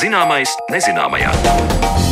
[0.00, 2.09] Zināmais nezināmajā.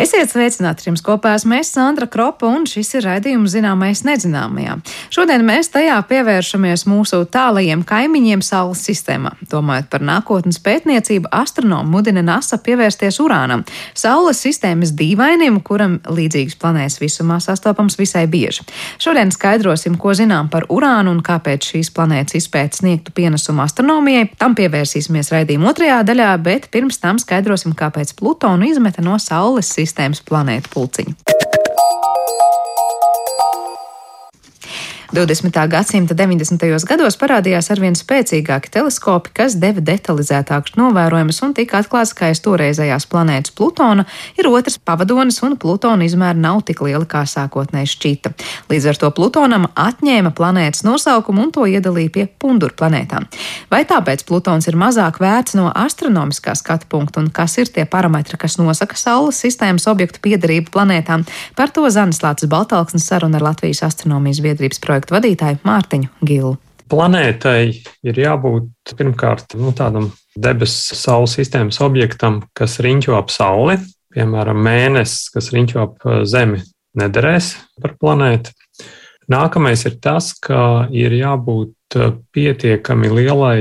[0.00, 4.78] Esiet sveicināti jums kopā esmu es, Sandra Kropa, un šis ir raidījums zināmais nezināmajā.
[5.12, 9.34] Šodien mēs tajā pievēršamies mūsu tālajiem kaimiņiem Saules sistēmā.
[9.50, 16.96] Domājot par nākotnes pētniecību, astronomi mudina NASA pievērsties urānam, Saules sistēmas dīvainim, kuram līdzīgas planētas
[17.02, 18.64] visumā sastopams visai bieži.
[18.96, 24.30] Šodien skaidrosim, ko zinām par urānu un kāpēc šīs planētas izpētes sniegtu pienesumu astronomijai.
[24.40, 29.89] Tam pievērsīsimies raidījuma otrajā daļā, bet pirms tam skaidrosim, kāpēc Plutonu izmeta no Saules sistēmas
[29.90, 31.18] sistēmas planētu pulciņu.
[35.12, 35.68] 20.
[35.68, 36.86] gadsimta 90.
[36.86, 43.08] gados parādījās arvien spēcīgāki teleskopi, kas deva detalizētākus novērojumus un tika atklāts, ka aiz toreizējās
[43.10, 44.04] planētas Plutona
[44.38, 48.32] ir otrs pavadonis un Plutona izmēra nav tik liela, kā sākotnēji šķita.
[48.70, 53.26] Līdz ar to Plutonam atņēma planētas nosaukumu un to iedalīja pie punduru planētām.
[53.72, 58.38] Vai tāpēc Plutons ir mazāk vērts no astronomiskā skatu punkta un kas ir tie parametri,
[58.38, 61.26] kas nosaka Saules sistēmas objektu piedarību planētām?
[61.58, 66.56] Par to Zanis Lācis Baltalksnes saruna ar Latvijas astronomijas biedrības projektu projektu vadītāju Mārtiņu Gilu.
[66.90, 73.78] Planētai ir jābūt pirmkārt nu, tādam debesu saules sistēmas objektam, kas riņķo ap Sauli.
[74.10, 76.60] Piemēram, mēnesis, kas riņķo ap uh, Zemi,
[76.98, 78.50] nederēs par planētu.
[79.30, 83.60] Nākamais ir tas, ka ir jābūt uh, pietiekami lielai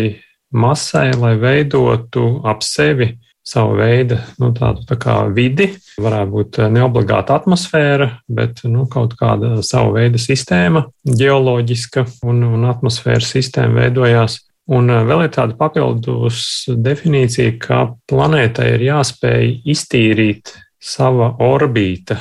[0.50, 3.14] masai, lai veidotu ap sevi
[3.50, 5.72] savu veidu nu, tādu tā kā vidi.
[6.02, 12.70] Varētu būt eh, neobligāta atmosfēra, bet nu, kaut kāda sava veida sistēma, geoloģiska un, un
[12.70, 14.39] atmosfēras sistēma veidojās.
[14.70, 22.20] Un eh, vēl ir tāda papildus definīcija, ka planētai ir jāspēj iztīrīt sava orbīta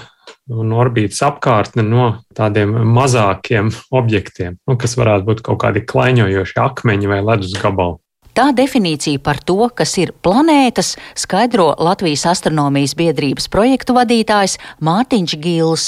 [0.49, 7.11] un orbītas apkārtne no tādiem mazākiem objektiem, nu, kas varētu būt kaut kādi klaiņojoši akmeņi
[7.11, 8.01] vai ledus gabali.
[8.39, 15.87] Tā definīcija par to, kas ir planētas, skaidro Latvijas astronomijas biedrības projektu vadītājs Mārtiņš Gils.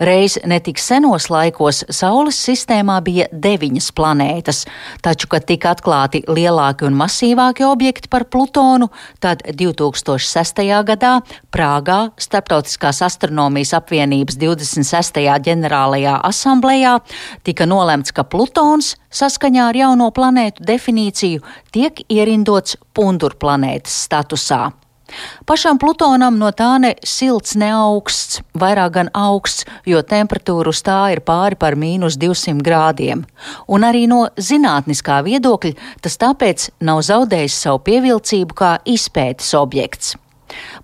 [0.00, 4.64] Reiz netik senos laikos Saules sistēmā bija deviņas planētas,
[5.04, 8.90] taču, kad tika atklāti lielāki un masīvāki objekti par Plutonu,
[9.22, 10.62] tad 2006.
[10.88, 11.14] gadā
[11.54, 15.22] Prāgā Starptautiskās astronomijas apvienības 26.
[15.48, 16.98] ģenerālajā asamblējā
[17.46, 24.64] tika nolemts, ka Plutons saskaņā ar jauno planētu definīciju tiek ierindots pundurplanētas statusā.
[25.44, 30.98] Pašam Plutonam no tā ne silts, ne augsts, vairāk gan augsts, jo temperatūra uz tā
[31.12, 33.24] ir pāri par mīnus 200 grādiem.
[33.68, 40.16] Un arī no zinātniskā viedokļa tas tāpēc nav zaudējis savu pievilcību kā izpētes objekts.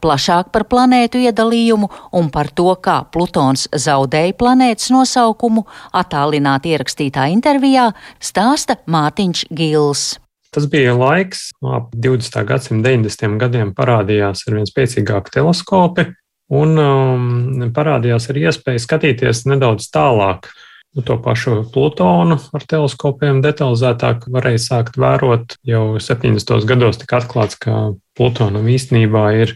[0.01, 7.91] Plašāk par planētu iedalījumu un par to, kā Plutons zaudēja planētas nosaukumu, attālināti ierakstītā intervijā
[8.21, 10.09] stāsta Mātiņš Gils.
[10.51, 12.41] Tas bija laiks, no ap 20.
[12.47, 13.37] gadsimta 90.
[13.39, 16.09] gadiem parādījās ar vien spēcīgāki teleskopi,
[16.51, 20.51] un um, parādījās arī iespēja skatīties nedaudz tālāk.
[20.91, 25.55] Nu, to pašu Plutonu ar teleskopiem detalizētāk varēja sākt vērot.
[25.63, 26.67] Jau 70.
[26.67, 29.55] gados tika atklāts, ka Plutonam īstenībā ir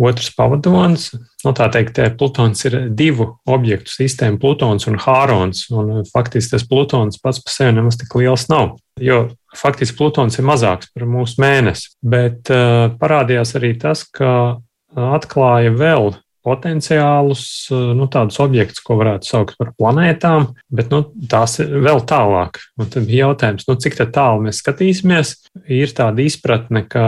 [0.00, 1.10] otrs pavadonis.
[1.44, 5.66] Nu, tā teikt, Plutons ir divu objektu sistēma, Plutons un Hārons.
[5.74, 8.76] Un faktiski tas Plutons pats par sevi nemaz tik liels nav.
[9.02, 11.92] Jo faktiski Plutons ir mazāks par mūsu mēnesi.
[12.02, 14.60] Bet uh, parādījās arī tas, ka
[14.94, 16.12] atklāja vēl
[16.44, 22.60] potenciālus, nu, tādus objektus, ko varētu saukt par planētām, bet nu, tās ir vēl tālāk.
[22.80, 25.34] Un tad bija jautājums, nu, cik tālu mēs skatīsimies.
[25.72, 27.06] Ir tāda izpratne, ka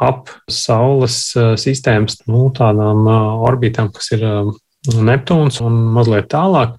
[0.00, 1.18] ap Saules
[1.60, 3.04] sistēmas nu, tādām
[3.46, 4.24] orbītām, kas ir
[4.86, 6.76] Neptūns un mazliet tālāk,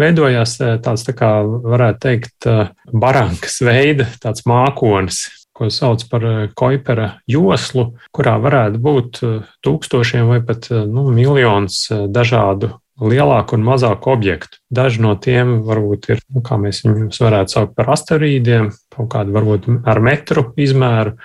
[0.00, 2.48] veidojās tāds, tā kā varētu teikt,
[2.92, 4.06] barankas veida,
[4.48, 5.24] mākonis,
[5.60, 9.34] ko sauc par eh, Koipera joslu, kurā varētu būt eh,
[9.66, 14.60] tūkstošiem vai pat eh, nu, miljonus dažādu lielāku un mazāku objektu.
[14.72, 19.36] Daži no tiem varbūt ir, nu, kā mēs viņus varētu saukt par asteroīdiem, kaut kādu
[19.36, 21.16] varbūt ar metru izmēru,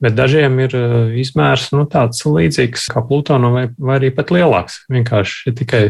[0.00, 0.76] bet dažiem ir
[1.20, 4.82] izmērs nu, tāds līdzīgs kā Plutonam vai, vai arī pat lielāks.
[4.92, 5.82] Vienkārši tikai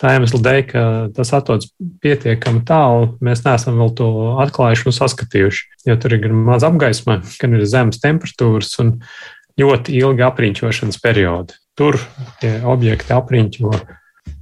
[0.00, 0.84] tā iemesla dēļ, ka
[1.16, 1.70] tas atrodas
[2.04, 4.10] pietiekami tālu, mēs neesam vēl to
[4.44, 5.66] atklājuši un saskatījuši.
[5.88, 8.96] Jo tur ir gan maz apgaisma, gan ir zemes temperatūras un
[9.60, 11.56] ļoti ilgi apriņķošanas periodi.
[11.78, 11.98] Tur
[12.42, 13.76] tie objekti apriņķo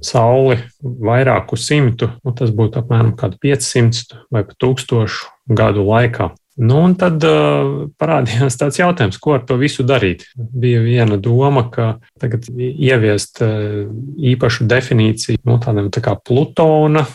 [0.03, 5.15] Sauli vairāku simtu, nu, tas būtu apmēram 500 vai pat 1000
[5.55, 6.29] gadu laikā.
[6.53, 10.27] Nu, un tad uh, parādījās tāds jautājums, ko ar to visu darīt.
[10.37, 13.87] Bija viena doma, ka tagad ieviest uh,
[14.33, 17.07] īpašu definīciju no nu, tādam tā kā Plutona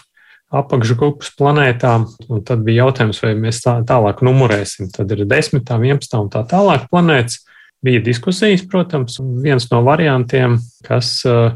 [0.51, 2.09] apakšgrupas planētām.
[2.33, 4.91] Un tad bija jautājums, vai mēs tā, tālāk numurēsim.
[4.95, 7.45] Tad ir 10, 11 un tā tālāk planētas.
[7.85, 11.53] Bija diskusijas, protams, un viens no variantiem, kas uh,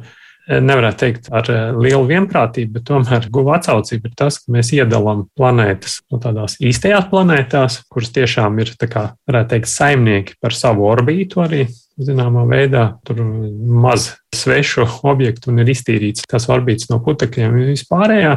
[0.49, 5.27] nevarētu teikt ar eh, lielu vienprātību, bet tomēr guva atsaucība ir tas, ka mēs iedalām
[5.39, 11.44] planētas no tādās īstajās planētās, kuras tiešām ir, kā varētu teikt, saimnieki par savu orbītu
[11.44, 11.67] arī.
[12.03, 18.37] Zināmā veidā tur maz svešu objektu un ir iztīrīts tas orbīts no putekļiem un vispārējā.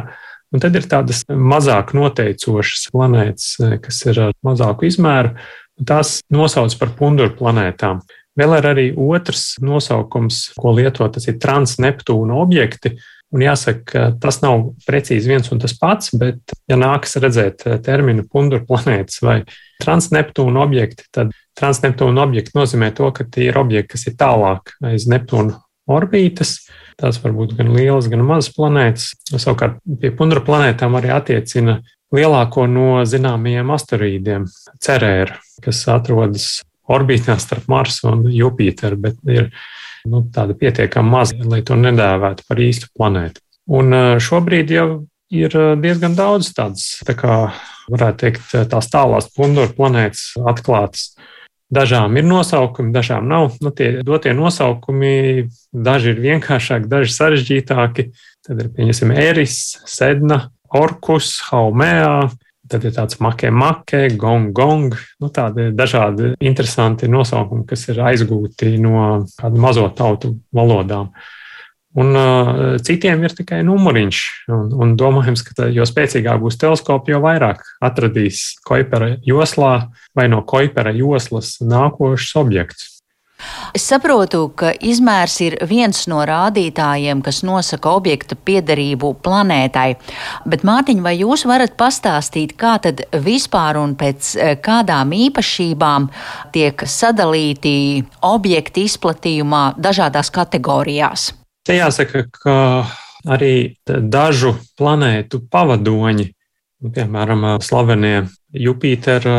[0.54, 5.34] Un tad ir tādas mazāk noteicošas planētas, eh, kas ir ar mazāku izmēru,
[5.84, 8.04] tās nosauc par punduru planētām.
[8.36, 12.96] Vēl ir arī otrs nosaukums, ko lieto, tas ir transneptūna objekti.
[13.34, 17.80] Un jāsaka, ka tas nav precīzi viens un tas pats, bet, ja nākas redzēt eh,
[17.82, 19.40] terminu pundura planētas vai
[19.82, 25.08] transneptūna objekti, tad transneptūna objekti nozīmē to, ka tie ir objekti, kas ir tālāk aiz
[25.10, 25.58] Neptūna
[25.90, 26.60] orbītas.
[26.96, 29.10] Tās var būt gan lielas, gan mazas planētas.
[29.34, 31.80] Savukārt pie pundura planētām arī attiecina
[32.14, 34.46] lielāko no zināmajiem asteroīdiem,
[34.82, 36.48] cerēru, kas atrodas
[36.92, 39.50] orbītā starp Marsu un Jupiteru, bet ir
[40.06, 43.42] nu, tāda pietiekami maza, lai to nedēvētu par īstu planētu.
[43.76, 44.88] Un šobrīd jau
[45.34, 47.38] ir diezgan daudz tādas, tā kā
[47.90, 51.10] varētu teikt, tās tālās pundura planētas atklātas.
[51.66, 53.56] Dažām ir nosaukumi, dažām nav.
[53.58, 58.04] Nu, tie dotie nosaukumi, daži ir vienkāršāki, daži sarežģītāki.
[58.46, 59.56] Tad ir, pieņemsim, Eris,
[59.90, 60.44] Sedna,
[60.78, 62.28] Orkus, Haumea,
[62.70, 64.96] Tad ir tāds makē, makē, gong, gong.
[65.22, 71.12] Nu, tādi dažādi interesanti nosaukumi, kas ir aizgūti no kādu mazo tautu valodām.
[71.96, 74.18] Un uh, citiem ir tikai numuriņš.
[74.52, 80.42] Un, un domājams, ka jo spēcīgāk būs teleskopi, jo vairāk atradīs Kuipera joslā vai no
[80.44, 82.95] Kuipera joslas nākošs objekts.
[83.76, 89.88] Es saprotu, ka izmērs ir viens no rādītājiem, kas nosaka objekta piederību planētai.
[90.48, 96.08] Bet, Mārtiņ, vai jūs varat pastāstīt, kā tad vispār un pēc eh, kādām īpašībām
[96.56, 97.76] tiek sadalīti
[98.24, 101.32] objekti izplatījumā dažādās kategorijās?
[101.66, 102.56] Te jāsaka, ka
[103.28, 106.30] arī dažu planētu pavadoņi,
[106.94, 109.36] piemēram, slavenie Jupitera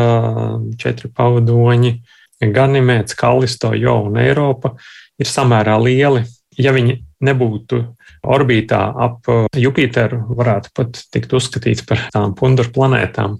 [0.78, 1.92] četri pavadoņi,
[2.40, 4.74] Ganimēts, Kalisto, Jo un Eiropa
[5.18, 6.24] ir samērā lieli.
[6.58, 7.80] Ja viņi nebūtu
[8.26, 13.38] orbītā ap uh, Jupiteru, varētu pat tikt uzskatīts par tām punduru planētām.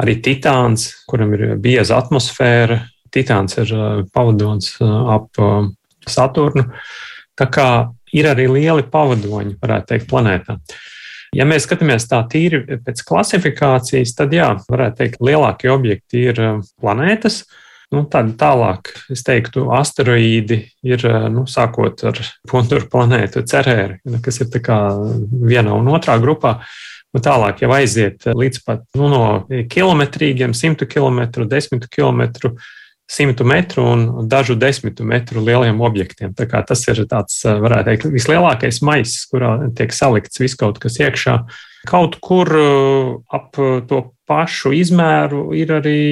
[0.00, 2.80] Arī Titāns, kuram ir bieza atmosfēra,
[3.14, 5.44] Titāns ir uh, pavadonis uh, ap
[6.08, 6.66] Saturnu.
[7.34, 7.68] Tā kā
[8.14, 10.60] ir arī lieli pavadoņi, varētu teikt, planētām.
[11.34, 16.40] Ja mēs skatāmies tā tīri pēc klasifikācijas, tad jā, varētu teikt, lielākie objekti ir
[16.78, 17.40] planētas,
[17.92, 24.50] Nu, tādi tālāk, es teiktu, asteroīdi ir nu, sākot ar Punduru planētu Cerēri, kas ir
[24.50, 26.58] vienā un otrā grupā.
[27.14, 32.56] Un tālāk jau aiziet līdz pat nu, no kilometrīgiem, simtu kilometru, desmitu kilometru,
[33.06, 36.32] simtu metru un dažu desmitu metru lieliem objektiem.
[36.34, 41.38] Tas ir tāds, varētu teikt, vislielākais maisis, kurā tiek salikts viss kaut kas iekšā.
[41.86, 42.50] Kaut kur
[43.30, 46.02] ap to pašu izmēru ir arī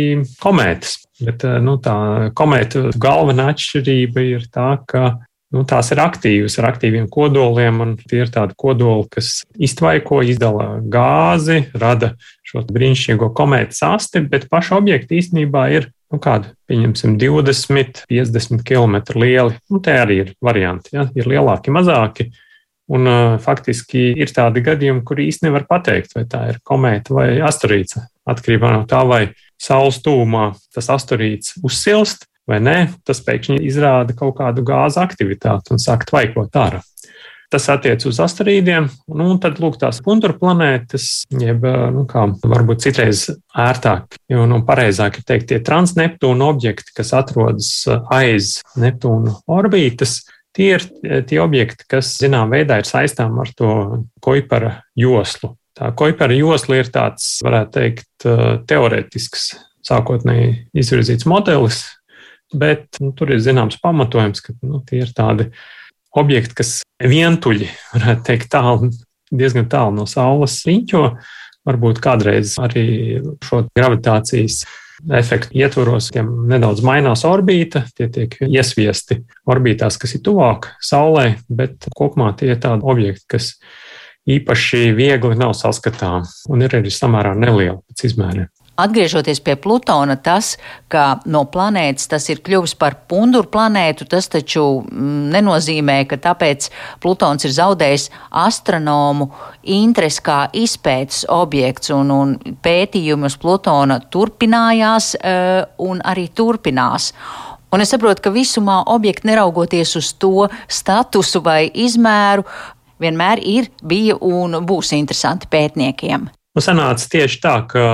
[0.43, 0.99] komētas.
[1.23, 5.15] Bet eh, nu, tā komēta galvenā atšķirība ir tā, ka
[5.53, 10.75] nu, tās ir aktīvas ar aktīviem kodoliem, un tie ir tādi kodoli, kas iztvaiko, izdala
[10.93, 12.15] gāzi, rada
[12.49, 18.99] šo brīnišķīgo komētas asti, bet paši objekti īstenībā ir nu, kādi, pieņemsim, 20, 50 km
[19.17, 19.57] lieli.
[19.73, 20.97] Nu, tie arī ir varianti.
[20.97, 21.07] Ja?
[21.17, 22.29] Ir lielāki, mazāki.
[22.91, 27.29] Un, uh, faktiski ir tādi gadījumi, kur īstenībā nevar pateikt, vai tā ir komēta vai
[27.47, 28.01] asteroīds.
[28.29, 29.23] Atkarībā no tā, vai
[29.63, 35.83] saules tūmā tas asteroīds uzsilst vai nē, tas pēkšņi izrāda kaut kādu gāzu aktivitāti un
[35.83, 36.83] sāk tvaikot ārā.
[37.53, 42.81] Tas attiecas uz asteroīdiem, nu, un tad lūk, tās pundura planētas, jeb nu, kā, varbūt
[42.87, 47.75] citreiz ērtāk, jo nu, pareizāk ir teikt, tie transneptūna objekti, kas atrodas
[48.09, 50.23] aiz Neptūna orbītas,
[50.57, 50.87] tie ir
[51.29, 53.73] tie objekti, kas zināmā veidā ir saistām ar to
[54.23, 55.55] Kuipara joslu.
[55.79, 58.27] Tā Kuipera josla ir tāds, varētu teikt,
[58.69, 59.53] teorētisks,
[59.87, 61.85] sākotnēji izvirzīts modelis,
[62.53, 65.49] bet nu, tur ir zināms pamatojums, ka nu, tie ir tādi
[66.19, 68.93] objekti, kas vientuļi, varētu teikt, tālu,
[69.33, 71.07] diezgan tālu no Saules riņķo.
[71.63, 74.65] Varbūt kādreiz arī šo gravitācijas
[75.11, 81.89] efektu ietvaros, tiem nedaudz mainās orbīta, tie tiek iesviesti orbītās, kas ir tuvāk Saulē, bet
[81.97, 83.53] kopumā tie ir tādi objekti, kas
[84.31, 88.51] īpaši viegli nav saskatāmi un ir arī samērā nelieli pēc izmēriem.
[88.83, 90.57] Atgriežoties pie Plutona, tas,
[90.91, 96.69] ka no planētas tas ir kļuvis par punduru planētu, tas taču mm, nenozīmē, ka tāpēc
[97.03, 98.09] Plutons ir zaudējis
[98.43, 99.31] astronomu
[99.63, 107.13] interesi kā izpētes objekts, un, un pētījumi uz Plutona turpinājās uh, un arī turpinās.
[107.73, 112.45] Un es saprotu, ka visumā objekti, neraugoties uz to statusu vai izmēru,
[113.01, 116.29] vienmēr ir, bija un būs interesanti pētniekiem.
[116.53, 117.85] Nu, sanāca tieši tā, ka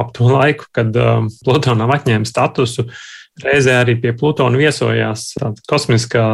[0.00, 2.88] ap to laiku, kad um, Plutonam atņēma statusu,
[3.40, 6.24] reizē arī pie Plutona viesojās tāda kosmiskā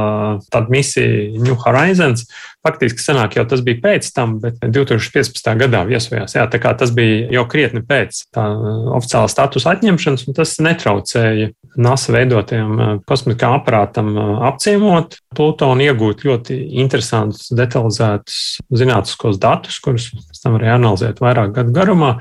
[0.51, 2.27] tāda misija New Horizons.
[2.67, 5.53] Faktiski sanāk, jau tas bija pēc tam, bet 2015.
[5.61, 6.35] gadā viesojās.
[6.35, 10.57] Jā, tā kā tas bija jau krietni pēc tā uh, oficiāla statusa atņemšanas, un tas
[10.65, 19.79] netraucēja NASA veidotajam uh, kosmiskam aparātam uh, apciemot Plutonu, iegūt ļoti interesantus, detalizētus zinātniskos datus,
[19.85, 22.17] kurus pēc tam arī analizēt vairāk gadu garumā.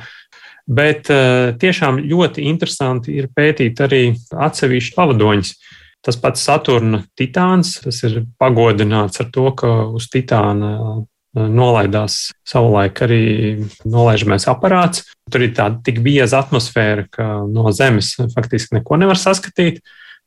[0.67, 4.01] Bet uh, tiešām ļoti interesanti ir pētīt arī
[4.35, 5.53] atsevišķu pavadoņus.
[6.03, 13.01] Tas pats Saturna Titāns, tas ir pagodināts ar to, ka uz Titāna eh, nolaidās savulaik
[13.03, 13.23] arī
[13.83, 15.07] nolaižamais aparāts.
[15.31, 19.81] Tur ir tāda tik bieza atmosfēra, ka no Zemes faktiski neko nevar saskatīt.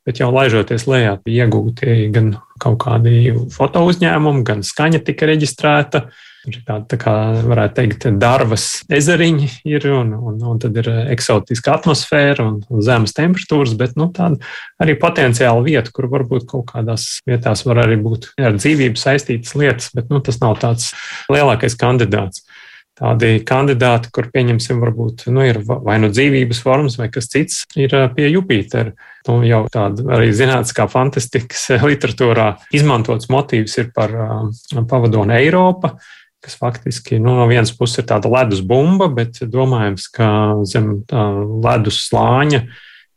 [0.05, 6.05] Bet jau laižoties lejā, iegūti gan kaut kādi foto uzņēmumi, gan skaņa tika reģistrēta.
[6.07, 7.13] Uh, ir tāda, tā kā
[7.45, 13.13] varētu teikt, darbas ezeriņi ir, un, un, un tad ir eksotiska atmosfēra un, un zemes
[13.17, 14.41] temperatūras, bet nu, tāda
[14.81, 19.91] arī potenciāla vieta, kur varbūt kaut kādās vietās var arī būt ar dzīvību saistītas lietas,
[19.95, 20.91] bet nu, tas nav tāds
[21.31, 22.45] lielākais kandidāts.
[23.01, 27.95] Tādi kandidāti, kur pieņemsim, varbūt nu, ir vai nu dzīvības formas, vai kas cits, ir
[28.13, 28.91] pie Jupitera.
[29.25, 34.13] Nu, jau tāda arī zinātniskā fantastikas literatūrā izmantots motīvs ir par
[34.89, 35.95] pavadonu Eiropu
[36.41, 40.29] kas faktiski nu, no vienas puses ir tāda ledus bumba, bet domājams, ka
[40.69, 41.03] zem
[41.61, 42.63] ledus slāņa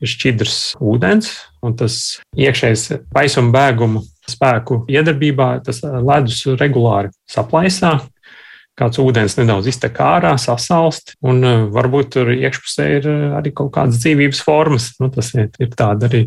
[0.05, 1.31] ir šķidrs ūdens,
[1.65, 8.01] un tas iekšējais paisuma bēgumu spēku iedarbībā tas ledus regulāri saplaisā.
[8.75, 13.05] Kāds ūdens nedaudz iztek ārā, sasalst, un varbūt tur iekšpusē ir
[13.39, 14.89] arī kaut kādas dzīvības formas.
[14.99, 16.25] Nu, tas ir, ir tāda arī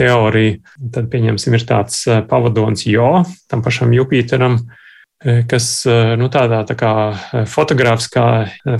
[0.00, 0.56] teorija.
[0.94, 4.81] Tad, pieņemsim, ir tāds pavadonis Jo, tam pašam Jupiteram, Eh,
[5.22, 8.26] kas eh, nu, tādā tā kā eh, fotogrāfiskā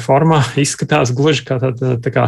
[0.02, 2.26] formā izskatās gluži kā tāda tā kā,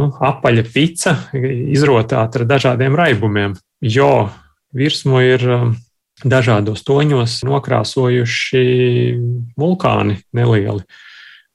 [0.00, 3.56] nu, apaļa pica, izrotāta ar dažādiem raibumiem.
[3.80, 4.28] Jo
[4.76, 5.44] virsmu ir
[6.24, 8.62] dažādos toņos nokrāsojuši
[9.56, 10.84] vulkāni nelieli.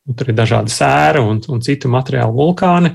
[0.09, 2.93] Un tur ir dažādi sēra un, un citu materiālu vulkāni.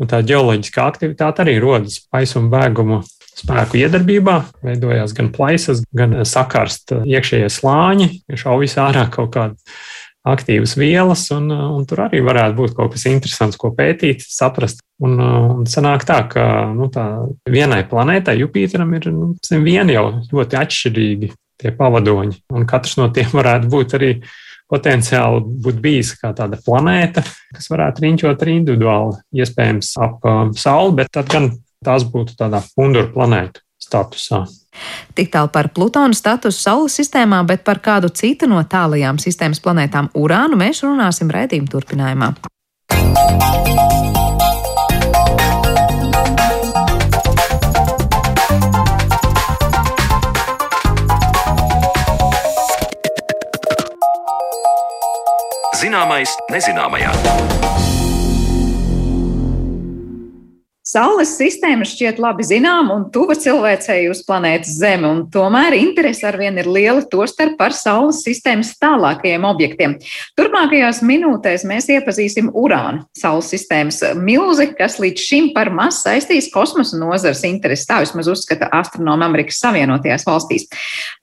[0.00, 3.02] Un tā ģeoloģiskā aktivitāte arī rodas paisuma bēguma
[3.38, 8.08] spēku iedarbībā, veidojās gan plaisas, gan sakarst iekšējie slāņi,
[8.38, 9.82] šaujas ārā kaut kādas
[10.22, 14.82] aktīvas vielas, un, un tur arī varētu būt kaut kas interesants, ko pētīt, saprast.
[15.02, 17.06] Un, un sanāk tā, ka nu, tā
[17.50, 19.32] vienai planētai, Jupiteram, ir nu,
[19.64, 24.12] vieni jau ļoti atšķirīgi tie pavadoņi, un katrs no tiem varētu būt arī
[24.72, 30.94] potenciāli būt bijis kā tāda planēta, kas varētu riņķot arī individuāli, iespējams, ap um, Sauli,
[31.02, 31.50] bet tad gan
[31.84, 34.44] tās būtu tādā pundura planētu statusā.
[35.16, 40.08] Tik tālu par Plutona statusu Saules sistēmā, bet par kādu citu no tālajām sistēmas planētām
[40.16, 42.32] Urānu mēs runāsim raidījuma turpinājumā.
[55.82, 57.61] Zināmais nezināmajā.
[60.92, 66.58] Saules sistēma šķiet labi zināma un tuva cilvēcei uz planētas Zeme, un tomēr interese arvien
[66.60, 69.94] ir liela, tostarp par Saules sistēmas tālākajiem objektiem.
[70.36, 77.00] Turpmākajās minūtēs mēs iepazīsim urānu, Saules sistēmas milzi, kas līdz šim par maz saistīs kosmosa
[77.00, 77.88] nozars interesi.
[77.88, 80.68] Tā vismaz uzskata astronomi Amerikas Savienotajās valstīs.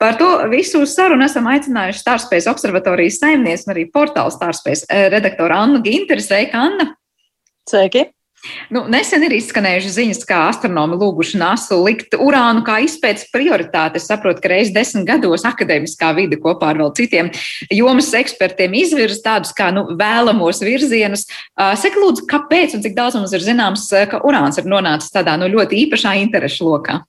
[0.02, 5.84] Par to visu sarunu esam aicinājuši Starspējas observatorijas saimnieks un arī portāla Starspējas redaktora Annu
[5.86, 6.26] Ginteru.
[6.26, 6.96] Sveika, Anna!
[7.70, 8.10] Sveiki!
[8.72, 14.00] Nu, nesen ir izskanējušas ziņas, kā astronomi lūguši NASA likt urānu kā izpētes prioritāti.
[14.00, 17.28] Es saprotu, ka reizes desmit gados akadēmiskā vide kopā ar vēl citiem
[17.74, 21.26] jomas ekspertiem izvirza tādus kā nu, vēlamos virzienus.
[21.52, 25.50] Saka, lūdzu, kāpēc un cik daudz mums ir zināms, ka urāns ir nonācis tādā nu,
[25.52, 27.02] ļoti īpašā interešu lokā?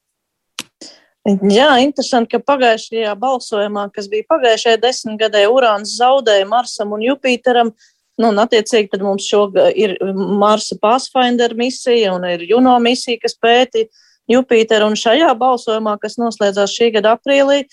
[1.22, 7.72] Jā, interesanti, ka pagājušajā balsojumā, kas bija pagājušajā desmitgadē, urāns zaudēja Marsam un Jupiteram.
[7.72, 7.90] Uh,
[8.22, 13.38] Nu, un, attiecīgi, tad mums šogad ir Marsa Pathfinder misija un ir Juno misija, kas
[13.42, 13.88] pēti
[14.30, 14.92] Jupiteru.
[14.92, 17.64] Un šajā balsojumā, kas noslēdzās šī gada aprīlī,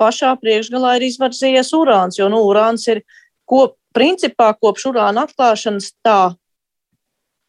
[0.00, 3.02] pašā priekšgalā ir izvarzījies urāns, jo nu, urāns ir
[3.48, 6.20] kop, principā kopš urāna atklāšanas tā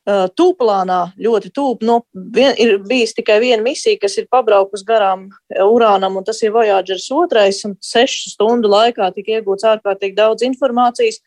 [0.08, 1.84] tūplānā ļoti tūp.
[1.84, 5.28] No, vien, ir bijis tikai viena misija, kas ir pabraukusi garām
[5.68, 7.48] urānam, un tas ir Voyager 2.
[7.68, 11.20] un sešu stundu laikā tika iegūts ārkārtīgi daudz informācijas.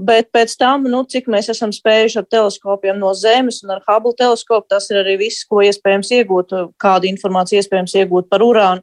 [0.00, 4.14] Bet pēc tam, nu, cik mēs esam spējuši ar teleskopiem no Zemes un ar Hubble
[4.16, 8.80] teleskopu, tas ir arī viss, ko iespējams iegūt, kādu informāciju iespējams iegūt par urānu.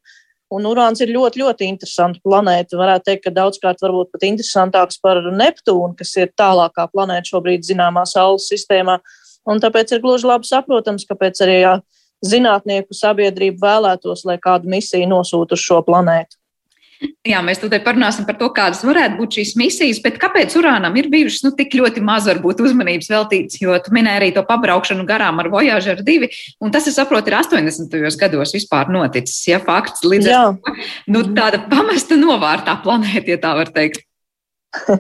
[0.53, 2.77] Un urāns ir ļoti, ļoti interesanta planēta.
[2.77, 8.05] Varētu teikt, ka daudzkārt varbūt pat interesantāks par Neptūnu, kas ir tālākā planēta šobrīd zināmā
[8.09, 8.97] Saules sistēmā.
[9.49, 11.75] Un tāpēc ir gluži labi saprotams, kāpēc arī jā,
[12.25, 16.38] zinātnieku sabiedrība vēlētos, lai kādu misiju nosūtu uz šo planētu.
[17.27, 21.07] Jā, mēs tūlīt parunāsim par to, kādas varētu būt šīs misijas, bet kāpēc urānam ir
[21.11, 25.39] bijušas nu, tik ļoti maz varbūt uzmanības veltīts, jo tu minēji arī to pabraukšanu garām
[25.39, 26.29] ar Voyager 2,
[26.63, 27.95] un tas, es saprotu, ir 80.
[28.19, 30.75] gados vispār noticis, ja fakts līdz ar to,
[31.15, 34.03] nu, tāda pamesta novārtā planēta, ja tā var teikt.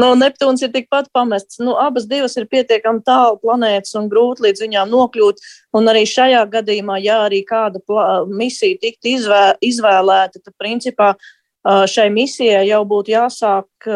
[0.00, 1.58] nu, Neptūns ir tikpat pamests.
[1.62, 5.42] Nu, abas divas ir pietiekami tālu planētas un grūti līdz viņām nokļūt.
[5.78, 7.82] Un arī šajā gadījumā, ja arī kāda
[8.30, 11.14] misija tiktu izvē, izvēlēta, tad principā
[11.68, 13.88] šai misijai jau būtu jāsāk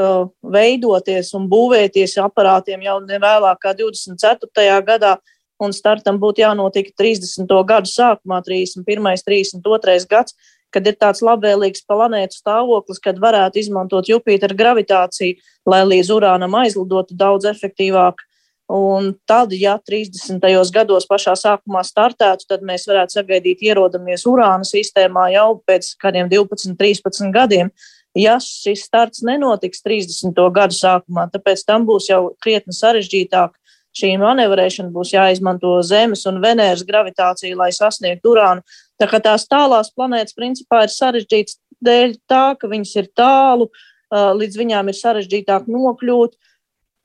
[0.54, 4.80] veidoties un būvēties aparātiem jau nevēlāk kā 24.
[4.86, 5.16] gadā.
[5.62, 7.46] Un startam būtu jānotiek 30.
[7.64, 8.98] gadu sākumā, 31.
[8.98, 10.08] un 32.
[10.10, 10.34] gads
[10.72, 15.38] kad ir tāds labvēlīgs planētu stāvoklis, kad varētu izmantot Jupitera gravitāciju,
[15.68, 18.24] lai līdz urānam aizlidotu daudz efektīvāk.
[18.72, 20.40] Un tad, ja 30.
[20.72, 26.72] gados pašā sākumā startētu, tad mēs varētu sagaidīt ierodamies urāna sistēmā jau pēc kādiem 12,
[26.80, 27.68] 13 gadiem.
[28.16, 30.40] Ja šis starts nenotiks 30.
[30.56, 33.58] gadu sākumā, tāpēc tam būs jau krietni sarežģītāk
[33.96, 38.64] šī manevrēšana būs jāizmanto Zemes un Venēras gravitācija, lai sasniegtu urānu.
[39.00, 43.68] Tā kā tās tālās planētas principā ir sarežģītas dēļ tā, ka viņas ir tālu,
[44.12, 46.38] līdz viņām ir sarežģītāk nokļūt.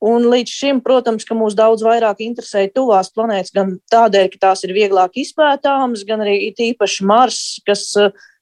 [0.05, 4.61] Un līdz šim, protams, ka mūs daudz vairāk interesē tuvās planētas, gan tādēļ, ka tās
[4.67, 7.87] ir vieglāk izpētāmas, gan arī īpaši Mars, kas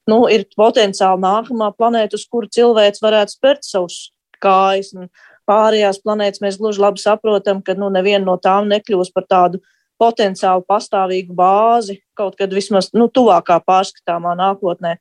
[0.06, 4.02] nu, ir potenciāli nākamā planēta, uz kuru cilvēks varētu spērt savus
[4.42, 4.92] kājas.
[4.96, 5.08] Un,
[5.46, 9.62] pārējās planētas mēs gluži labi saprotam, ka nu, neviena no tām nekļūs par tādu
[10.00, 14.96] potenciāli pastāvīgu bāzi kaut kad vismaz nu, tuvākā pārskatāmā nākotnē.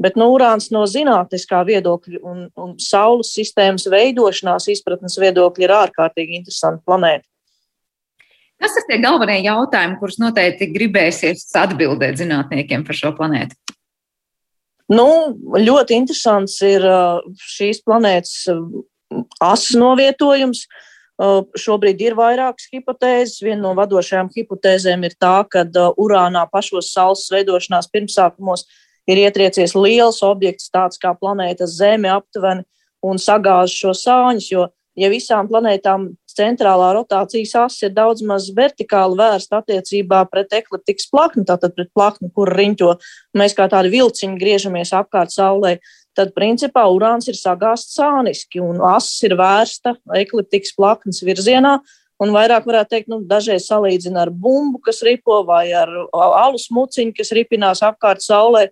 [0.00, 6.38] Bet nu, urāns no zinātniskā viedokļa un, un Saules sistēmas veidošanās izpratnes viedokļa ir ārkārtīgi
[6.40, 7.26] interesanta planēta.
[8.60, 13.56] Kas ir tie galvenie jautājumi, kurus noteikti gribēsies atbildēt zinātniekiem par šo planētu?
[14.90, 15.06] Nu,
[15.54, 16.84] ļoti interesants ir
[17.40, 18.48] šīs planētas
[19.40, 20.64] asas novietojums.
[21.20, 23.42] Šobrīd ir vairākas hipotēzes.
[23.44, 25.66] Viena no vadošajām hipotēzēm ir tā, ka
[26.00, 28.64] urānā pašos saules veidošanās pirmsākumos
[29.10, 32.64] ir ietriecies liels objekts, tāds kā planēta Zeme aptuveni,
[33.04, 34.48] un sagāž šo sāņus.
[34.52, 41.08] Jo, ja visām planētām centrālā rotācijas asa ir daudz maz vertikāli vērsta attiecībā pret ekliptikas
[41.12, 42.94] plakni, tātad pret plakni, kur riņķo,
[43.36, 45.99] mēs kā tādi vilciņi griežamies apkārt Saulē, tad
[46.36, 51.78] principā urāns ir sagāzts sāniski un ass ir vērsta ekliptikas plaknes virzienā.
[52.20, 57.14] Un vairāk varētu teikt, nu, dažreiz salīdzina ar bumbu, kas ripo, vai ar alus muciņu,
[57.16, 58.66] kas ripinās apkārt Saulē.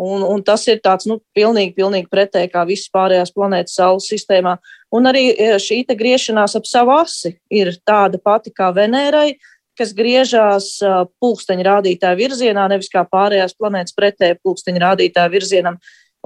[0.00, 4.54] Un, un tas ir tāds, nu, pilnīgi, pilnīgi pretēji kā visas pārējās planētas Saules sistēmā.
[4.96, 9.34] Un arī e, šī griešanās ap savu asi ir tāda pati kā Venērai,
[9.76, 15.76] kas griežās e, pulksteņa rādītāja virzienā, nevis kā pārējās planētas pretēji pulksteņa rādītāja virzienam.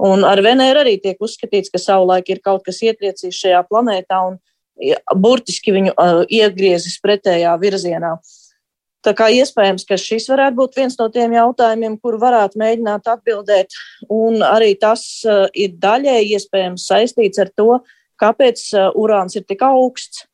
[0.03, 4.39] Un ar Venēru arī tiek uzskatīts, ka savulaik ir kaut kas ietriecis šajā planētā un
[5.15, 8.17] burtiski viņu uh, iegriezis pretējā virzienā.
[9.05, 13.75] Tā kā iespējams, ka šis varētu būt viens no tiem jautājumiem, kur varētu mēģināt atbildēt.
[14.11, 17.79] Un arī tas uh, ir daļēji iespējams saistīts ar to,
[18.19, 20.25] kāpēc uh, urāns ir tik augsts.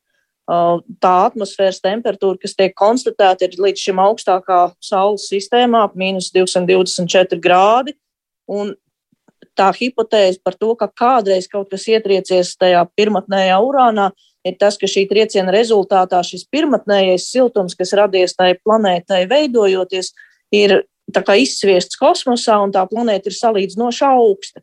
[0.42, 7.38] Tā atmosfēras temperatūra, kas tiek konstatēta, ir līdz šim augstākā Saules sistēmā, ap mīnus 224
[7.40, 7.94] grādi.
[8.50, 8.74] Un
[9.58, 14.10] tā hipotēze par to, ka kādreiz kaut kas ietriecies tajā pirmotnējā urānā,
[14.46, 20.12] ir tas, ka šī trieciena rezultātā šis pirmotnējais siltums, kas radies tai planētai veidojoties,
[20.52, 24.62] ir izsviests kosmosā, un tā planēta ir salīdzinoši augsta.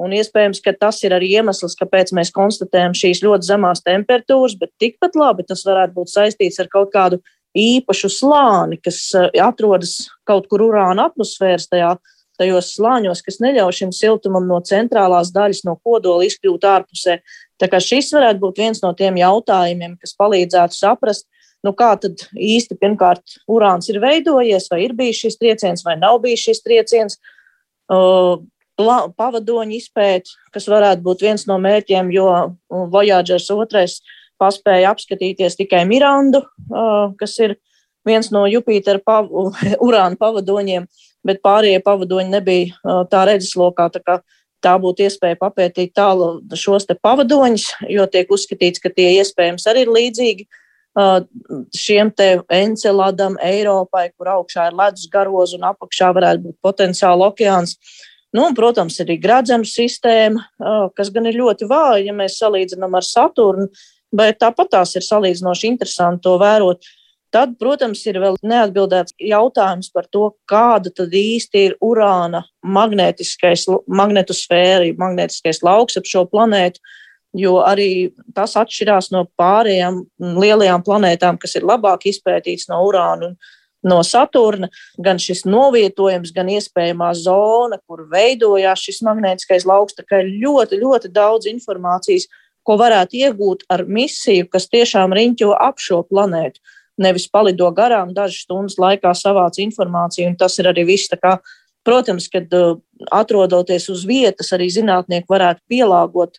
[0.00, 4.70] Un iespējams, ka tas ir arī iemesls, kāpēc mēs konstatējam šīs ļoti zemās temperatūras, bet
[4.80, 7.20] tikpat labi tas varētu būt saistīts ar kaut kādu
[7.58, 11.96] īpašu slāni, kas eh, atrodas kaut kur urāna atmosfēras tajā
[12.40, 17.18] tajos slāņos, kas neļauj šim siltumam no centrālās daļas, no kodola izkļūt ārpusē.
[17.60, 21.28] Tā kā šis varētu būt viens no tiem jautājumiem, kas palīdzētu saprast,
[21.66, 26.22] nu kā tad īsti pirmkārt urāns ir veidojies, vai ir bijis šis trieciens, vai nav
[26.24, 27.20] bijis šis trieciens.
[27.90, 28.40] Uh,
[28.80, 32.30] pavadoņu izpēti, kas varētu būt viens no mērķiem, jo
[32.70, 33.98] Voyagers otrais
[34.40, 37.58] paspēja apskatīties tikai Mirandu, uh, kas ir
[38.06, 39.30] viens no Jupitera pav
[39.86, 40.86] urāna pavadoņiem,
[41.26, 43.90] bet pārējie pavadoņi nebija tā redzeslokā.
[43.96, 44.20] Tā,
[44.60, 49.94] tā būtu iespēja papētīt tālu šos pavadoņus, jo tiek uzskatīts, ka tie iespējams arī ir
[49.96, 50.48] līdzīgi
[51.76, 57.76] šiem te Enceladam, Eiropai, kur augšā ir ledus garoz un apakšā varētu būt potenciāli okeāns.
[58.34, 60.42] Nu, un, protams, arī gradzenu sistēma,
[60.94, 63.66] kas gan ir ļoti vāja, ja mēs salīdzinām ar Saturnu,
[64.14, 66.86] bet tāpat tās ir salīdzinoši interesanti to vērot.
[67.30, 74.88] Tad, protams, ir vēl neatbildēts jautājums par to, kāda tad īsti ir urāna magnetiskais, magnetosfēra,
[74.98, 76.82] magnetiskais lauks ap šo planētu,
[77.38, 83.38] jo arī tas atšķirās no pārējām lielajām planētām, kas ir labāk izpētīts no urāna un
[83.86, 84.66] no Saturna.
[84.98, 90.82] Gan šis novietojums, gan iespējamā zona, kur veidojās šis magnētiskais lauks, tā kā ir ļoti,
[90.82, 92.26] ļoti daudz informācijas,
[92.66, 96.60] ko varētu iegūt ar misiju, kas tiešām riņķo ap šo planētu.
[97.00, 101.10] Nevis palido garām, dažas stundas laikā savāc informāciju, un tas ir arī viss.
[101.80, 102.76] Protams, kad uh,
[103.08, 106.36] atrodoties uz vietas, arī zinātnieki varētu pielāgot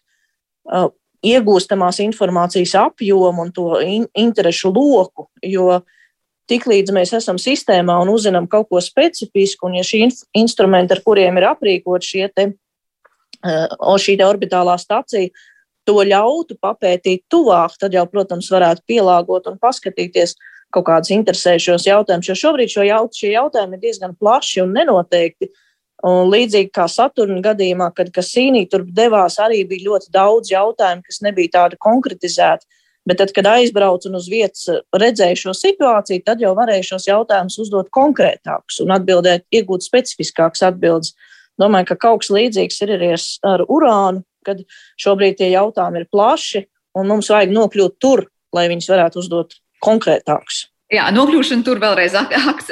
[0.69, 0.91] uh,
[1.25, 5.81] iegūstamās informācijas apjomu un to in interešu loku, jo
[6.51, 11.01] tiklīdz mēs esam sistēmā un uzzinām kaut ko specifisku, un ja šī in instrumenti, ar
[11.05, 12.51] kuriem ir aprīkot šie te,
[13.41, 15.33] uh, šī te orbitālā stacija,
[15.89, 20.35] to ļautu papētīt tuvāk, tad jau, protams, varētu pielāgot un paskatīties
[20.73, 22.29] kaut kādus interesējušos jautājumus.
[22.29, 25.51] Jo šobrīd šo jaut, šie jautājumi ir diezgan plaši un nenoteikti.
[26.07, 31.21] Un līdzīgi kā Saturna gadījumā, kad Kasīnī tur devās, arī bija ļoti daudz jautājumu, kas
[31.21, 32.65] nebija tādi konkretizēti.
[33.05, 37.57] Bet tad, kad aizbraucu un uz vietas redzēju šo situāciju, tad jau varēju šos jautājumus
[37.63, 41.15] uzdot konkrētākus un atbildēt, iegūt specifiskākas atbildes.
[41.61, 43.09] Domāju, ka kaut kas līdzīgs ir arī
[43.49, 44.61] ar urānu, kad
[45.01, 46.63] šobrīd tie jautājumi ir plaši,
[46.97, 50.67] un mums vajag nokļūt tur, lai viņus varētu uzdot konkrētākus.
[50.91, 52.63] Jā, nokļūšana tur vēlreiz ak ak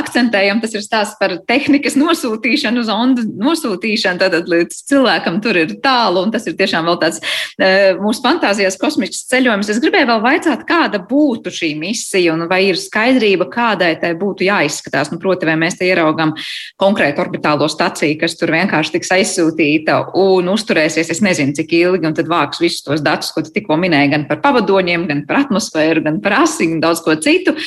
[0.00, 0.58] akcentējam.
[0.58, 4.18] Tas ir stāsts par tehnikas nosūtīšanu, zondu nosūtīšanu.
[4.18, 8.78] Tad līdz cilvēkam tur ir tālu, un tas ir tiešām vēl tāds e, mūsu fantāzijas
[8.80, 9.70] kosmisks ceļojums.
[9.70, 14.48] Es gribēju vēl vaicāt, kāda būtu šī misija, un vai ir skaidrība, kādai tai būtu
[14.48, 15.12] jāizskatās.
[15.14, 16.34] Nu, proti, vai mēs te ieraugam
[16.80, 22.18] konkrētu orbitālo staciju, kas tur vienkārši tiks aizsūtīta un uzturēsies, es nezinu, cik ilgi, un
[22.18, 26.02] tad vāks visus tos datus, ko tu tikko minēji, gan par pavadoņiem, gan par atmosfēru,
[26.10, 27.59] gan par asiņu, daudz ko citu.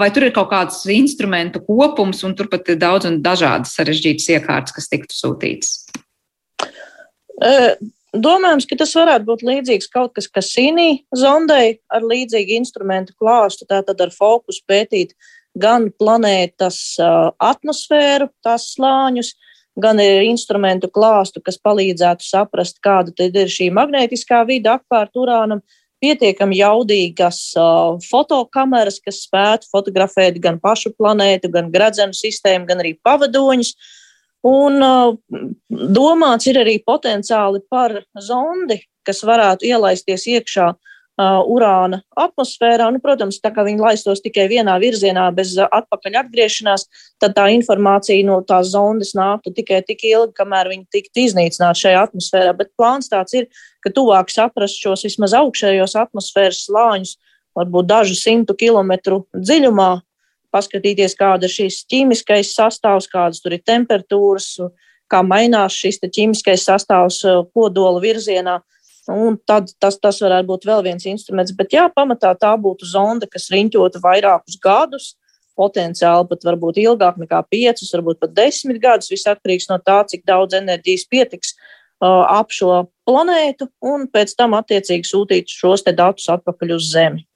[0.00, 4.74] Vai tur ir kaut kāds instrumentu kopums, un turpat ir daudz un dažādas sarežģītas iekārtas,
[4.74, 5.76] kas tiktu sūtītas?
[8.14, 13.66] Domājams, ka tas varētu būt līdzīgs kaut kas, kas Sīnī zondei ar līdzīgu instrumentu klāstu,
[13.66, 15.16] tātad ar fokusu pētīt
[15.58, 16.78] gan planētas
[17.42, 19.32] atmosfēru, tās slāņus,
[19.82, 25.62] gan ir instrumentu klāstu, kas palīdzētu saprast, kāda ir šī magnētiskā vide apkārt urānam,
[26.04, 32.94] pietiekami jaudīgas uh, fotokameras, kas spētu fotografēt gan pašu planētu, gan gradzenu sistēmu, gan arī
[33.04, 33.74] pavadoņus.
[34.44, 35.14] Un uh,
[35.70, 42.88] domāts ir arī potenciāli par zondi, kas varētu ielaisties iekšā uh, urāna atmosfērā.
[42.90, 46.86] Nu, protams, tā kā viņi laistos tikai vienā virzienā bez atpakaļ atgriešanās,
[47.22, 52.02] tad tā informācija no tās zondes nāktu tikai tik ilgi, kamēr viņi tiktu iznīcināti šajā
[52.08, 52.56] atmosfērā.
[52.58, 53.46] Bet plāns tāds ir,
[53.84, 57.16] ka tuvāk saprast šos vismaz augšējos atmosfēras slāņus,
[57.54, 59.92] varbūt dažu simtu kilometru dziļumā,
[60.54, 64.56] paskatīties, kāda ir šīs ķīmiskais sastāvs, kādas tur ir temperatūras,
[65.10, 67.22] kā mainās šis ķīmiskais sastāvs
[67.54, 68.60] kodola virzienā.
[69.10, 71.52] Un tad tas, tas varētu būt vēl viens instruments.
[71.56, 75.10] Bet, jā, pamatā tā būtu zonda, kas riņķotu vairākus gadus,
[75.58, 79.10] potenciāli pat varbūt ilgāk nekā piecus, varbūt pat desmit gadus.
[79.12, 84.56] Viss atkarīgs no tā, cik daudz enerģijas pietiks uh, ap šo planētu, un pēc tam
[84.58, 87.26] attiecīgi sūtīt šos datus atpakaļ uz Zemi.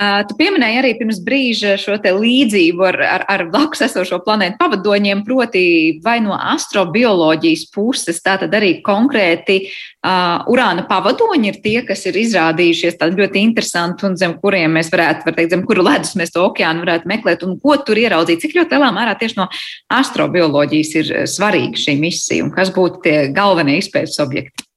[0.00, 5.64] Tu pieminēji arī pirms brīža šo līdzību ar, ar, ar blakus esošo planētu pavadoņiem, proti,
[6.02, 12.16] vai no astrobioloģijas puses, tā tad arī konkrēti uh, urāna pavadoņi ir tie, kas ir
[12.22, 16.32] izrādījušies tādi ļoti interesanti un zem kuriem mēs varētu, var teikt, zem kuru ledus mēs
[16.32, 18.40] to okeānu varētu meklēt un ko tur ieraudzīt.
[18.46, 19.50] Cik ļoti lielā mērā tieši no
[19.92, 24.71] astrobioloģijas ir svarīga šī misija un kas būtu tie galvenie izpētes objekti?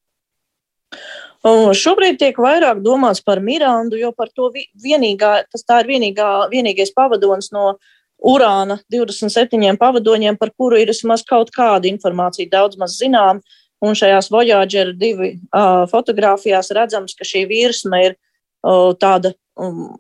[1.46, 4.50] Un šobrīd tiek vairāk domāts par Mirandu, jo par to
[4.82, 7.76] vienīgā, tas tā ir vienīgā, vienīgais pavadonis no
[8.26, 13.44] urāna 27 pavadoņiem, par kuru ir vismaz kaut kāda informācija daudz maz zinām.
[13.86, 19.92] Un šajās Voyager divi uh, fotografijās redzams, ka šī virsma ir uh, tāda um,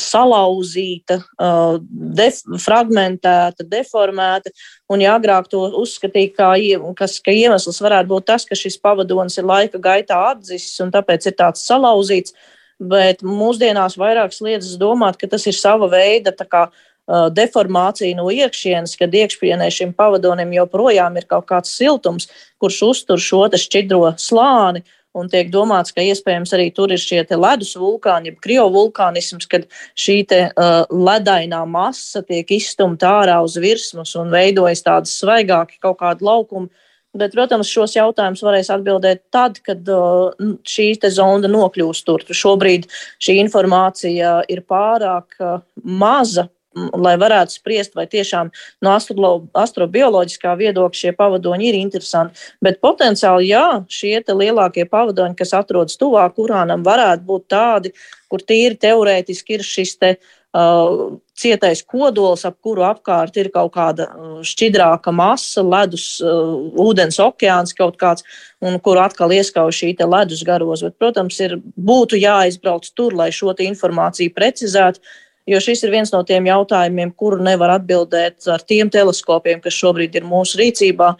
[0.00, 1.76] salauzīta, uh,
[2.16, 4.52] def, fragmentēta, deformēta.
[4.90, 6.50] Un, ja agrāk to uzskatīja, kā,
[6.98, 11.30] kas, ka iemesls varētu būt tas, ka šis pavadonis ir laika gaitā atdzisis un tāpēc
[11.30, 12.34] ir tāds salauzīts,
[12.80, 18.96] bet mūsdienās vairāk sliedzas domāt, ka tas ir sava veida kā, uh, deformācija no iekšienes,
[19.00, 22.28] kad iekšpienē šim pavadonim joprojām ir kaut kāds siltums,
[22.62, 27.74] kurš uztur šo šķidro slāni un tiek domāts, ka iespējams arī tur ir šie ledus
[27.78, 29.66] vulkāni, jeb kriovulkānisms, kad
[29.98, 36.00] šī te, uh, ledainā masa tiek izstumta ārā uz virsmas un veidojas tādas svaigāki kaut
[36.02, 36.70] kādi laukumi.
[37.14, 40.34] Bet, protams, šos jautājumus varēs atbildēt tad, kad uh,
[40.66, 42.24] šī zonda nokļūs tur.
[42.26, 42.88] Šobrīd
[43.22, 48.50] šī informācija ir pārāk uh, maza lai varētu spriest, vai tiešām
[48.84, 49.34] no astro,
[49.64, 52.46] astrobioloģiskā viedokļa šie pavadoņi ir interesanti.
[52.64, 57.94] Bet potenciāli, jā, šie lielākie pavadoņi, kas atrodas tuvāk urānam, varētu būt tādi,
[58.30, 60.16] kur tīri teorētiski ir šis te.
[60.54, 67.18] Uh, cietais kodols, ap kuru apkārt ir kaut kāda uh, šķidrāka masa, ledus, uh, ūdens
[67.18, 68.22] okeāns kaut kāds,
[68.62, 70.92] un kur atkal ieskauj šī ledus garoza.
[70.94, 75.02] Protams, ir, būtu jāizbrauc tur, lai šo informāciju precizētu,
[75.46, 80.16] jo šis ir viens no tiem jautājumiem, kuru nevar atbildēt ar tiem teleskopiem, kas šobrīd
[80.18, 81.14] ir mūsu rīcībā,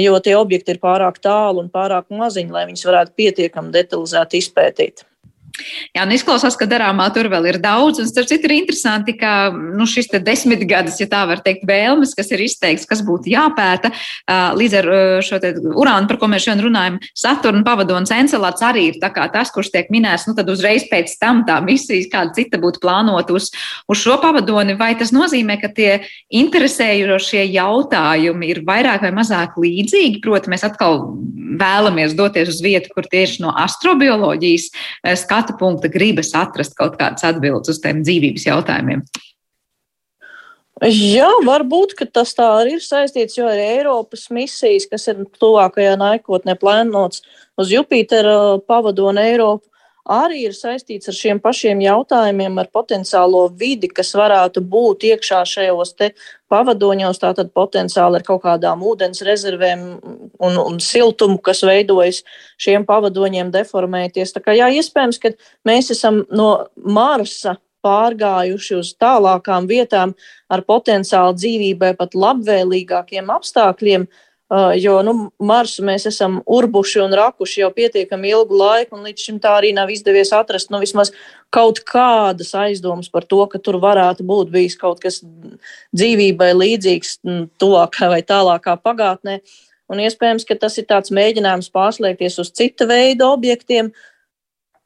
[0.00, 5.04] jo tie objekti ir pārāk tālu un pārāk maziņi, lai viņus varētu pietiekami detalizēti izpētīt.
[5.94, 8.00] Jā, un izklausās, ka darāmā tur vēl ir daudz.
[8.02, 12.30] Un starp citu ir interesanti, ka nu, šis desmitgadus, ja tā var teikt, vēlmes, kas
[12.34, 13.90] ir izteikts, kas būtu jāpēta,
[14.56, 14.90] līdz ar
[15.26, 15.40] šo
[15.74, 20.26] urānu, par ko mēs šodien runājam, Saturna pavadonis Encelāts arī ir tas, kurš tiek minēts,
[20.28, 23.50] nu tad uzreiz pēc tam tā misijas, kāda cita būtu plānota uz,
[23.90, 24.78] uz šo pavadoni.
[24.80, 30.22] Vai tas nozīmē, ka tie interesējošie jautājumi ir vairāk vai mazāk līdzīgi?
[30.24, 31.02] Proti, mēs atkal
[31.58, 34.70] vēlamies doties uz vietu, kur tieši no astrobioloģijas
[35.02, 39.04] skatu skatu punkta gribas atrast kaut kādas atbildes uz tiem dzīvības jautājumiem?
[40.80, 46.54] Jā, varbūt tas tā arī ir saistīts, jo arī Eiropas misijas, kas ir tuvākajā nākotnē
[46.56, 47.20] plānotas
[47.60, 49.68] uz Jupitera pavadonu Eiropu,
[50.08, 55.94] arī ir saistīts ar šiem pašiem jautājumiem, ar potenciālo vidi, kas varētu būt iekšā šajos
[56.50, 59.82] pavadoņos, tātad potenciāli ar kaut kādām ūdens rezervēm
[60.38, 62.22] un, un siltumu, kas veidojas
[62.58, 64.34] šiem pavadoņiem deformēties.
[64.34, 65.34] Tā kā jā, iespējams, ka
[65.68, 70.12] mēs esam no Marsa pārgājuši uz tālākām vietām
[70.52, 77.62] ar potenciāli dzīvībai pat labvēlīgākiem apstākļiem, uh, jo nu, Marsu mēs esam urbuši un rakuši
[77.62, 81.12] jau pietiekami ilgu laiku, un līdz šim tā arī nav izdevies atrast nu, vismaz
[81.54, 85.20] kaut kādas aizdomas par to, ka tur varētu būt bijis kaut kas
[85.94, 89.38] dzīvībai līdzīgs mm, tuvākā vai tālākā pagātnē.
[89.90, 93.90] Un iespējams, ka tas ir tāds mēģinājums pārslēgties uz cita veida objektiem,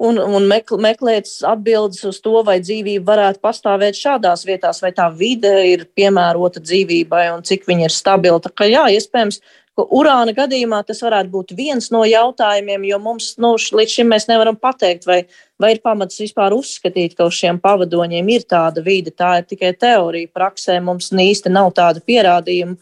[0.03, 5.53] un, un meklēt atbildes uz to, vai dzīvība varētu pastāvēt šādās vietās, vai tā vide
[5.71, 8.43] ir piemērota dzīvībai un cik viņa ir stabila.
[8.43, 9.41] Tā kā jā, iespējams,
[9.75, 14.29] ka urāna gadījumā tas varētu būt viens no jautājumiem, jo mums nu, līdz šim mēs
[14.31, 15.25] nevaram pateikt, vai,
[15.61, 19.15] vai ir pamats vispār uzskatīt, ka uz šiem pavadoņiem ir tāda vide.
[19.15, 20.31] Tā ir tikai teorija.
[20.35, 22.79] Praksē mums īsti nav tāda pierādījuma.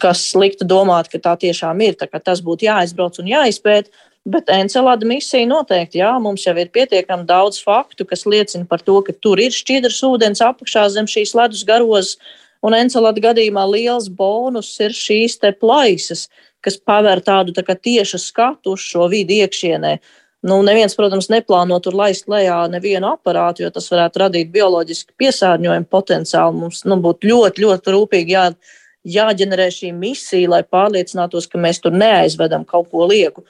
[0.00, 1.98] Kas liktu domāt, ka tā tiešām ir.
[2.00, 3.92] Tā tas būtu jāizbrauc un jāizpēta.
[4.22, 9.00] Bet Encelāda misija noteikti, jā, mums jau ir pietiekami daudz faktu, kas liecina par to,
[9.02, 12.20] ka tur ir šķidrs ūdens apakšā zem šīs ledus garozes.
[12.62, 16.28] Un Encelāda gadījumā liels bonus ir šīs te plaisas,
[16.62, 19.96] kas paver tādu tā tiešu skatu uz šo vidi iekšienē.
[20.46, 25.90] Nu, neviens, protams, neplāno tur laist lejā nevienu aparātu, jo tas varētu radīt bioloģisku piesārņojumu
[25.90, 26.60] potenciālu.
[26.62, 28.46] Mums nu, būtu ļoti, ļoti rūpīgi jā,
[29.18, 33.42] jāģenerē šī misija, lai pārliecinātos, ka mēs tur neaizvedam kaut ko lieku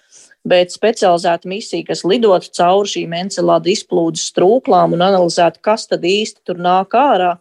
[0.48, 6.42] bet specializēta misija, kas lidotu cauri šīm encelāda izplūdes strūklām un analizētu, kas tad īsti
[6.48, 7.36] tur nāk ārā.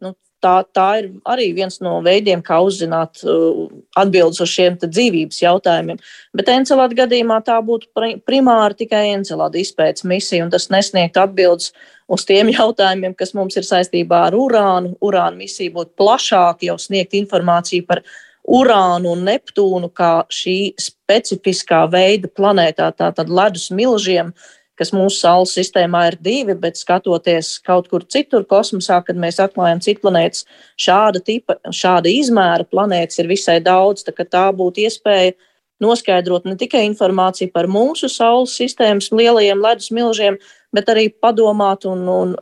[0.00, 3.66] Nu, tā, tā ir arī viens no veidiem, kā uzzināt uh,
[4.00, 6.00] atbildes uz šiem dzīvības jautājumiem.
[6.36, 7.92] Bet encelāda gadījumā tā būtu
[8.24, 11.74] primāri tikai encelāda izpētes misija, un tas nesniegt atbildes
[12.08, 14.96] uz tiem jautājumiem, kas mums ir saistībā ar urānu.
[15.04, 18.00] Urāna misija būtu plašāka, jau sniegt informāciju par
[18.46, 24.30] Urānu un Neptūnu kā šī specifiskā veida planētā, tātad ledus milžiem,
[24.78, 29.80] kas mūsu Saules sistēmā ir divi, bet skatoties kaut kur citur kosmosā, kad mēs atklājam
[29.82, 30.44] citu planētas,
[30.78, 35.34] šāda tipa, šāda izmēra planētas ir visai daudz, tā, tā būtu iespēja
[35.82, 40.38] noskaidrot ne tikai informāciju par mūsu Saules sistēmas lielajiem ledus milžiem,
[40.76, 42.36] bet arī padomāt un, un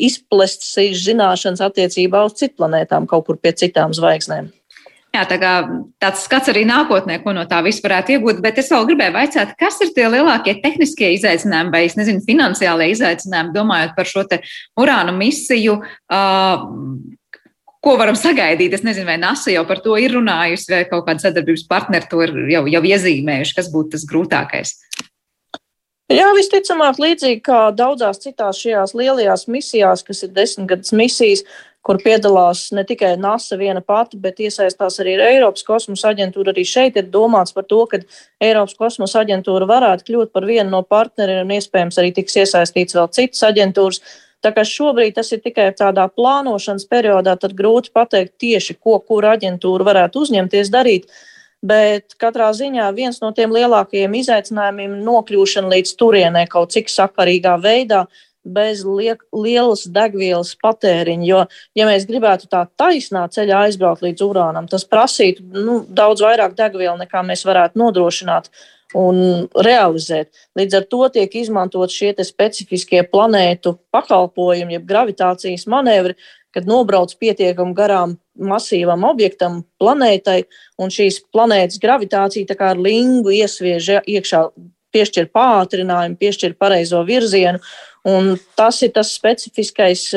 [0.00, 4.50] izplest šīs zināšanas attiecībā uz citu planētām, kaut kur pie citām zvaigznēm.
[5.14, 5.50] Jā, tā kā
[6.02, 9.52] tāds skats arī nākotnē, ko no tā viss varētu iegūt, bet es vēl gribēju vaicāt,
[9.60, 14.40] kas ir tie lielākie tehniskie izaicinājumi vai, es nezinu, finansiālie izaicinājumi, domājot par šo te
[14.80, 15.78] urānu misiju.
[16.10, 16.66] Uh,
[17.84, 18.72] Ko varam sagaidīt?
[18.72, 22.22] Es nezinu, vai NASA jau par to ir runājusi, vai kaut kāda sadarbības partneri to
[22.24, 24.72] ir jau, jau iezīmējuši, kas būtu tas grūtākais.
[26.08, 31.44] Jā, visticamāk, līdzīgi kā daudzās citās šajās lielajās misijās, kas ir desmitgades misijas,
[31.84, 36.54] kur piedalās ne tikai NASA viena pati, bet iesaistās arī Eiropas kosmosa aģentūra.
[36.54, 38.00] Arī šeit ir domāts par to, ka
[38.42, 43.10] Eiropas kosmosa aģentūra varētu kļūt par vienu no partneriem un iespējams arī tiks iesaistīts vēl
[43.12, 44.00] citas aģentūras.
[44.44, 49.36] Tā kā šobrīd tas ir tikai tādā plānošanas periodā, tad grūti pateikt tieši, ko kura
[49.38, 51.08] aģentūra varētu uzņemties darīt.
[51.64, 57.56] Bet katrā ziņā viens no tiem lielākajiem izaicinājumiem ir nokļūšana līdz turienei kaut cik sakarīgā
[57.60, 58.04] veidā,
[58.44, 61.26] bez liek, lielas degvielas patēriņa.
[61.26, 61.42] Jo,
[61.76, 66.96] ja mēs gribētu tā taisnā ceļā aizbraukt līdz urānam, tas prasītu nu, daudz vairāk degvielu,
[67.02, 68.50] nekā mēs varētu nodrošināt
[68.94, 70.30] un realizēt.
[70.58, 76.14] Līdz ar to tiek izmantot šie specifiskie planētu pakalpojumi, jeb gravitācijas manevri,
[76.54, 80.44] kad nobrauc pietiekami garām masīvam objektam, planētai,
[80.78, 84.44] un šīs planētas gravitācija ar lingu iesviež iekšā,
[84.94, 87.58] piešķir pātrinājumu, piešķir pareizo virzienu.
[88.04, 90.10] Un tas ir tas specifiskais,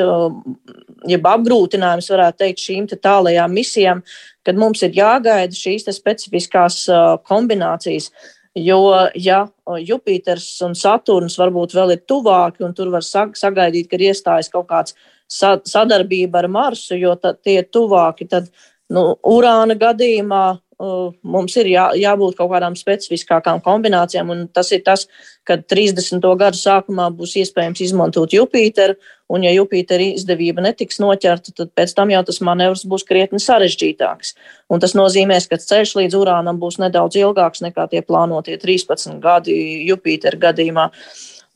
[1.08, 4.02] jeb apgrūtinājums, varētu teikt, šīm tālajām misijām,
[4.44, 6.82] kad mums ir jāgaida šīs specifiskās
[7.28, 8.12] kombinācijas.
[8.58, 8.82] Jo,
[9.16, 9.44] ja
[9.86, 14.98] Jupiters un Saturns varbūt vēl ir tuvāki, un tur var sagaidīt, ka iestājas kaut kāds
[15.30, 18.50] sadarbība ar Marsu, jo tie ir tuvāki, tad
[18.92, 25.08] nu, Urāna gadījumā uh, mums ir jā, jābūt kaut kādām specifiskākām kombinācijām, tas ir tas,
[25.48, 26.22] ka 30.
[26.38, 28.94] gadu sākumā būs iespējams izmantot Jupiteru,
[29.34, 34.36] un ja Jupitera izdevība netiks noķerta, tad pēc tam jau tas manevrs būs krietni sarežģītāks.
[34.70, 39.58] Un tas nozīmēs, ka ceļš līdz Urānam būs nedaudz ilgāks nekā tie plānotie 13 gadi
[39.88, 40.92] Jupitera gadījumā.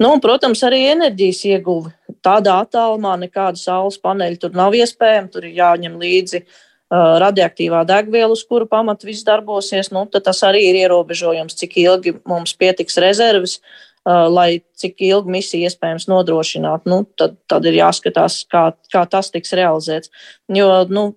[0.01, 1.93] Nu, un, protams, arī enerģijas ieguve.
[2.25, 5.29] Tādā attālumā nekāda saules paneļa tur nav iespējama.
[5.29, 6.55] Tur ir jāņem līdzi uh,
[6.91, 12.15] radioaktīvā degviela, uz kuru pamata viss darbosies, nu, tad tas arī ir ierobežojums, cik ilgi
[12.27, 13.59] mums pietiks rezerves,
[14.05, 16.87] lai cik ilgi misija iespējams nodrošināt.
[16.89, 20.11] Nu, tad, tad ir jāskatās, kā, kā tas tiks realizēts.
[20.51, 21.11] Jo, nu,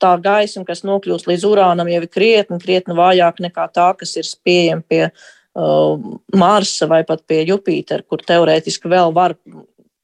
[0.00, 4.30] tā gaisma, kas nokļūst līdz urānam, jau ir krietni, krietni vājāka nekā tā, kas ir
[4.46, 6.08] pieejama pie uh,
[6.40, 9.36] Marsa vai pat pie Jupitera, kur teorētiski vēl var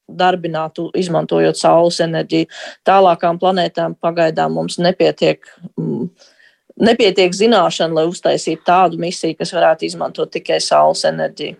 [0.09, 2.49] darbinātu, izmantojot saules enerģiju.
[2.87, 5.45] Tālākām planētām pagaidām mums nepietiek.
[5.81, 6.09] Mm,
[6.77, 11.57] Nepietiek zināšana, lai uztaisītu tādu misiju, kas varētu izmantot tikai saules enerģiju.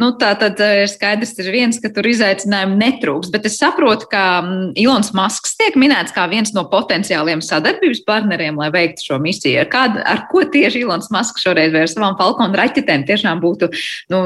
[0.00, 4.40] Nu, tā tad ir skaidrs, ir viens, ka tur izaicinājumi netrūks, bet es saprotu, ka
[4.80, 9.66] Ilons Masks tiek minēts kā viens no potenciāliem sadarbības partneriem, lai veiktu šo misiju.
[9.72, 13.68] Kād, ar ko tieši Ilons Masks šoreiz ar savām Falkonu raķetēm tiešām būtu
[14.12, 14.22] nu,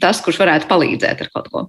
[0.00, 1.68] tas, kurš varētu palīdzēt ar kaut ko?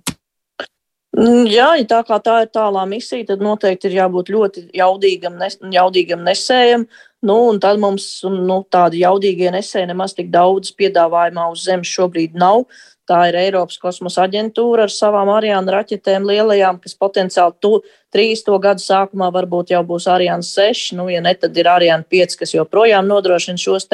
[1.19, 5.35] Mm, jā, ja tā kā tā ir tālā misija, tad noteikti ir jābūt ļoti jaudīgam,
[5.41, 6.85] nes, jaudīgam nesējam.
[7.27, 12.63] Nu, tad mums nu, tādi jaudīgie nesēji nemaz tik daudz piedāvājumā uz Zemes šobrīd nav.
[13.09, 17.73] Tā ir Eiropas kosmosa aģentūra ar savām Ariāna raķetēm lielajām, kas potenciāli tu,
[18.13, 22.07] trīs to gadu sākumā varbūt jau būs Ariāna 6, nu, ja ne, tad ir Ariāna
[22.07, 23.89] 5, kas joprojām nodrošina šos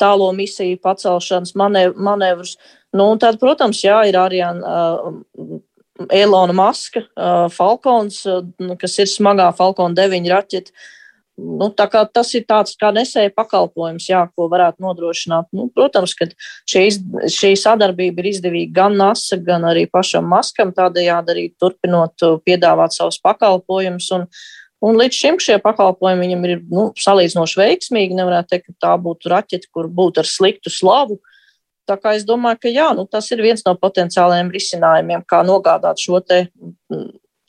[0.00, 2.54] tālo misiju pacelšanas manev manevrus.
[2.96, 5.58] Nu, tad, protams, jā, ir Ariāna uh,
[6.08, 8.40] Elona Maska, uh, Falkons, uh,
[8.80, 10.72] kas ir smagā Falkona 9 raķete.
[11.40, 15.48] Nu, tas ir tāds kā nesēja pakalpojums, jā, ko varētu nodrošināt.
[15.56, 16.28] Nu, protams, ka
[16.68, 16.82] šī,
[17.32, 23.20] šī sadarbība ir izdevīga gan NASA, gan arī pašam Maskam, tādējādi arī turpinot piedāvāt savus
[23.24, 24.10] pakalpojumus.
[24.18, 24.26] Un,
[24.84, 28.20] un līdz šim šie pakalpojumi viņam ir nu, salīdzinoši veiksmīgi.
[28.20, 31.22] Nevarētu teikt, ka tā būtu raķete, kur būtu ar sliktu slavu.
[31.90, 35.98] Tā kā es domāju, ka jā, nu, tas ir viens no potenciālajiem risinājumiem, kā nogādāt
[35.98, 37.08] šo te mm,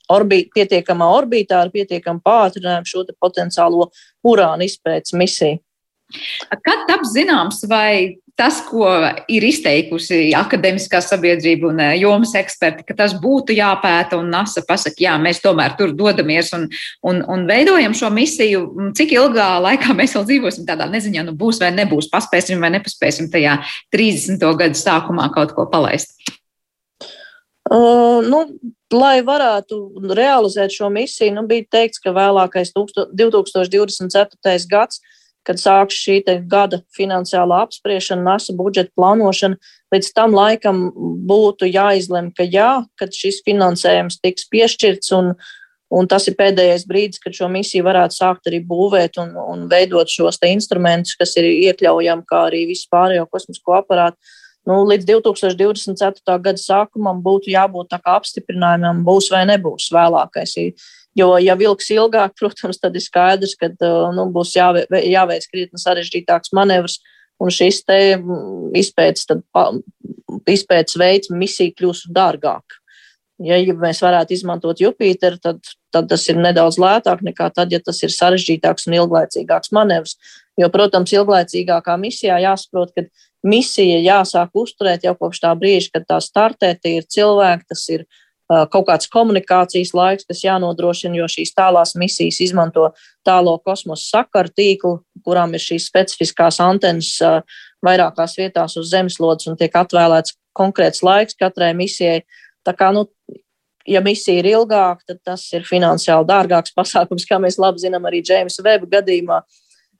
[0.09, 3.91] orbīt, pietiekamā orbītā ar pietiekamu pātrinājumu šo potenciālo
[4.27, 5.61] urāna izpētes misiju.
[6.49, 8.87] Kad taps zināms, vai tas, ko
[9.29, 14.97] ir izteikusi akadēmiskā sabiedrība un eh, jomas eksperti, ka tas būtu jāpēta un NASA pasaka,
[15.05, 16.65] jā, mēs tomēr tur dodamies un,
[17.05, 18.63] un, un veidojam šo misiju,
[18.97, 23.29] cik ilgā laikā mēs vēl dzīvosim tādā neziņā, nu būs vai nebūs, paspēsim vai nepaspēsim
[23.33, 23.59] tajā
[23.93, 24.41] 30.
[24.63, 26.17] gadu sākumā kaut ko palaist.
[27.71, 28.41] Uh, nu,
[28.91, 29.77] lai varētu
[30.17, 34.65] realizēt šo misiju, nu, bija teikts, ka vēlākais 2024.
[34.71, 34.99] gads
[35.47, 39.57] kad sāks šī gada finansiālā apspriešana, NASA budžeta plānošana,
[39.93, 40.83] līdz tam laikam
[41.27, 45.33] būtu jāizlem, ka jā, kad šis finansējums tiks piešķirts un,
[45.91, 50.09] un tas ir pēdējais brīdis, kad šo misiju varētu sākt arī būvēt un, un veidot
[50.09, 54.17] šos instrumentus, kas ir iekļaujami, kā arī visu pārējo kosmisko aparātu.
[54.69, 56.37] Nu, līdz 2024.
[56.37, 60.53] gada sākumam būtu jābūt apstiprinājumam, būs vai nebūs vēlākais.
[61.17, 65.81] Jo, ja vilks ilgāk, protams, tad ir skaidrs, ka uh, nu, būs jāve, jāveic krietni
[65.81, 66.99] sarežģītāks manevrs,
[67.41, 69.27] un šis te mm, izpētes
[70.49, 72.77] izpētes veids misija kļūst dārgāk.
[73.41, 77.79] Ja, ja mēs varētu izmantot Jupiteru, tad, tad tas ir nedaudz lētāk nekā tad, ja
[77.81, 80.13] tas ir sarežģītāks un ilglaicīgāks manevrs.
[80.61, 83.07] Jo, protams, ilglaicīgākā misijā jāsaprot, ka
[83.49, 88.05] misija jāsāk uzturēt jau kopš tā brīža, kad tā startē, tie ir cilvēki, tas ir
[88.05, 88.21] uh,
[88.71, 92.89] kaut kāds komunikācijas laiks, kas jānodrošina, jo šīs tālās misijas izmanto
[93.27, 94.95] tālo kosmosa sakaru tīklu,
[95.25, 97.13] kurām ir šīs specifiskās antenas
[97.85, 102.21] vairākās vietās uz zemeslodes un tiek atvēlēts konkrēts laiks katrai misijai.
[102.67, 103.07] Tā kā, nu,
[103.87, 108.23] ja misija ir ilgāka, tad tas ir finansiāli dārgāks pasākums, kā mēs labi zinām arī
[108.25, 109.41] Džeimsa Veba gadījumā.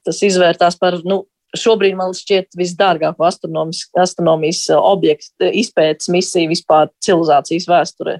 [0.06, 1.24] Tas izvērtās par nu,
[1.58, 8.20] šobrīd man šķiet visdārgāko astronomijas objektu izpētes misiju vispār civilizācijas vēsturē.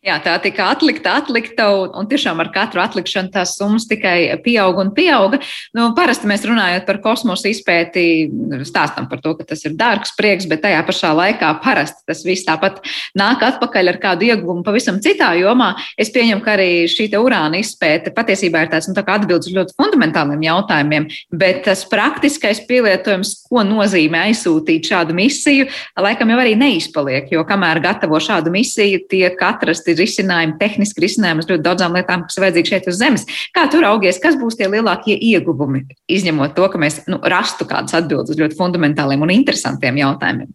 [0.00, 4.80] Jā, tā tika atlikta, atlikta, un, un tiešām ar katru atlikšanu tās summas tikai pieauga
[4.80, 5.36] un pieauga.
[5.76, 8.04] Nu, parasti mēs runājot par kosmosa izpēti,
[8.64, 12.46] stāstam par to, ka tas ir dārgs prieks, bet tajā pašā laikā parasti tas viss
[12.46, 12.78] tāpat
[13.20, 15.74] nāk atpakaļ ar kādu ieguvumu pavisam citā jomā.
[16.00, 20.48] Es pieņemu, ka arī šī urāna izpēte patiesībā ir tāds nu, tā atbildes ļoti fundamentāliem
[20.48, 21.10] jautājumiem,
[21.44, 25.68] bet tas praktiskais pielietojums, ko nozīmē aizsūtīt šādu misiju,
[26.00, 31.44] laikam jau arī neizpaliek, jo kamēr gatavo šādu misiju, tiek atrasti ir risinājumi, tehniski risinājumi
[31.44, 33.26] uz ļoti daudzām lietām, kas vajadzīgi šeit uz Zemes.
[33.56, 37.96] Kā tur augies, kas būs tie lielākie ieguvumi, izņemot to, ka mēs nu, rastu kādas
[37.98, 40.52] atbildes uz ļoti fundamentāliem un interesantiem jautājumiem?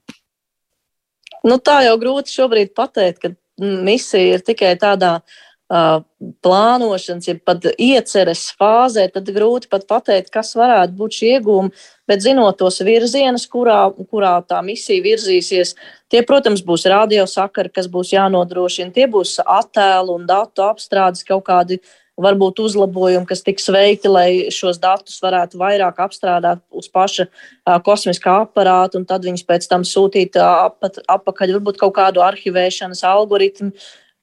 [1.45, 7.63] Nu, tā jau grūti šobrīd pateikt, ka misija ir tikai tādā uh, plānošanas, ja pat
[7.82, 11.74] ieceres fāzē, tad grūti pat pateikt, kas varētu būt šie iegūmi.
[12.05, 15.74] Bet zinot tos virzienus, kurā, kurā tā misija virzīsies,
[16.13, 21.82] tie, protams, būs radiosakari, kas būs jānodrošina, tie būs attēlu un datu apstrādes kaut kādi
[22.16, 28.38] varbūt uzlabojumi, kas tiks veikti, lai šos datus varētu vairāk apstrādāt uz paša uh, kosmiskā
[28.45, 30.70] aparāta, un tad viņus pēc tam sūtīt uh,
[31.11, 33.74] atpakaļ, varbūt kaut kādu arhivēšanas algoritmu.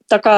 [0.08, 0.36] Tā kā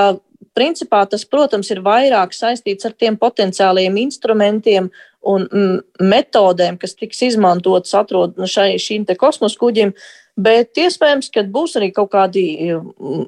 [0.55, 4.91] principā tas, protams, ir vairāk saistīts ar tiem potenciāliem instrumentiem
[5.35, 9.95] un mm, metodēm, kas tiks izmantotas atrod nu, šai, šīm te kosmosa kuģim,
[10.37, 12.45] bet iespējams, ka būs arī kaut kādi
[12.77, 13.27] mm,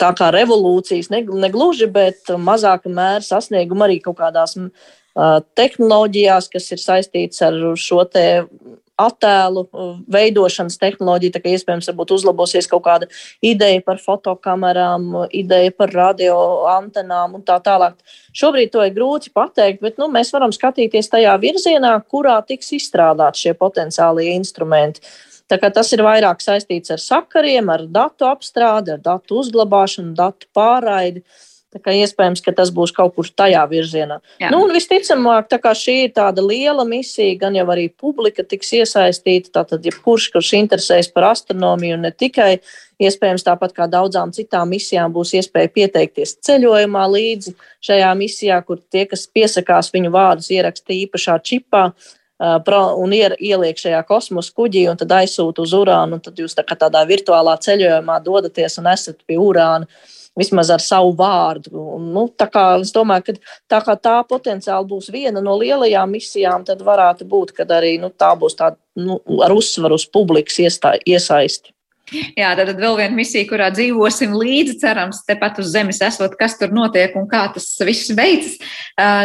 [0.00, 6.50] tā kā revolūcijas, ne, ne gluži, bet mazāka mēra sasnieguma arī kaut kādās uh, tehnoloģijās,
[6.52, 8.26] kas ir saistīts ar šo te
[9.00, 9.64] attēlu
[10.14, 13.08] veidošanas tehnoloģiju, tā kā iespējams uzlabosies kaut kāda
[13.42, 16.36] ideja par fotokamerām, ideja par radio
[16.70, 17.96] antenām un tā tālāk.
[18.36, 23.46] Šobrīd to ir grūti pateikt, bet nu, mēs varam skatīties tajā virzienā, kurā tiks izstrādāti
[23.46, 25.02] šie potenciālie instrumenti.
[25.48, 31.20] Tas ir vairāk saistīts ar sakariem, ar datu apstrādi, ar datu uzglabāšanu, datu pārraidi.
[31.20, 34.20] Uh, iespējams, ka tas būs kaut kur tajā virzienā.
[34.42, 34.50] Jā.
[34.54, 39.50] Nu, visticamāk, šī ir tāda liela misija, gan jau arī publika tiks iesaistīta.
[39.60, 42.60] Tātad, jebkurš, kurš interesēs par astronomiju, un ne tikai,
[43.02, 47.54] iespējams, tāpat kā daudzām citām misijām, būs iespēja pieteikties ceļojumā līdzi
[47.84, 51.88] šajā misijā, kur tie, kas piesakās viņu vārdus, ieraksta īpašā čipā.
[52.44, 56.20] Un ieliek šajā kosmosa kuģī, un tad aizsūta uz urānu.
[56.24, 59.88] Tad jūs tā tādā virtuālā ceļojumā dodaties un esat pie urāna.
[59.88, 61.72] Uh, vismaz ar savu vārdu.
[61.96, 63.34] Un, nu, tā kā es domāju,
[63.68, 68.10] ka tā, tā potenciāli būs viena no lielajām misijām, tad varētu būt, ka arī nu,
[68.10, 71.73] tā būs tāda nu, ar uzsvaru uz publikas iesaisti.
[72.12, 76.74] Jā, tad vēl viena misija, kurā dzīvosim līdzi, cerams, tepat uz Zemes esot, kas tur
[76.74, 78.58] notiek un kā tas viss beidzas.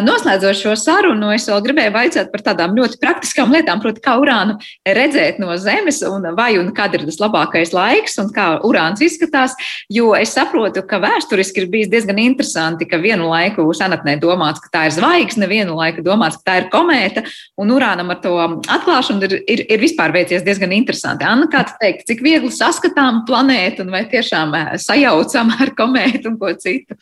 [0.05, 4.55] Noslēdzot šo sarunu, es vēl gribēju vaicāt par tādām ļoti praktiskām lietām, proti, kā urānu
[4.87, 9.57] redzēt no Zemes un vai un kad ir tas labākais laiks un kā urāns izskatās,
[9.91, 14.71] jo es saprotu, ka vēsturiski ir bijis diezgan interesanti, ka vienu laiku senatnē domāts, ka
[14.77, 17.27] tā ir zvaigzne, vienu laiku domāts, ka tā ir komēta,
[17.59, 18.39] un urānam ar to
[18.71, 21.27] atklāšanu ir, ir, ir vispār veicies diezgan interesanti.
[21.27, 22.68] Anna, kā tu teikt, cik viegli sasniegt?
[22.69, 26.97] Saskatām planētu vai tiešām sajaucam ar komētu un ko citu.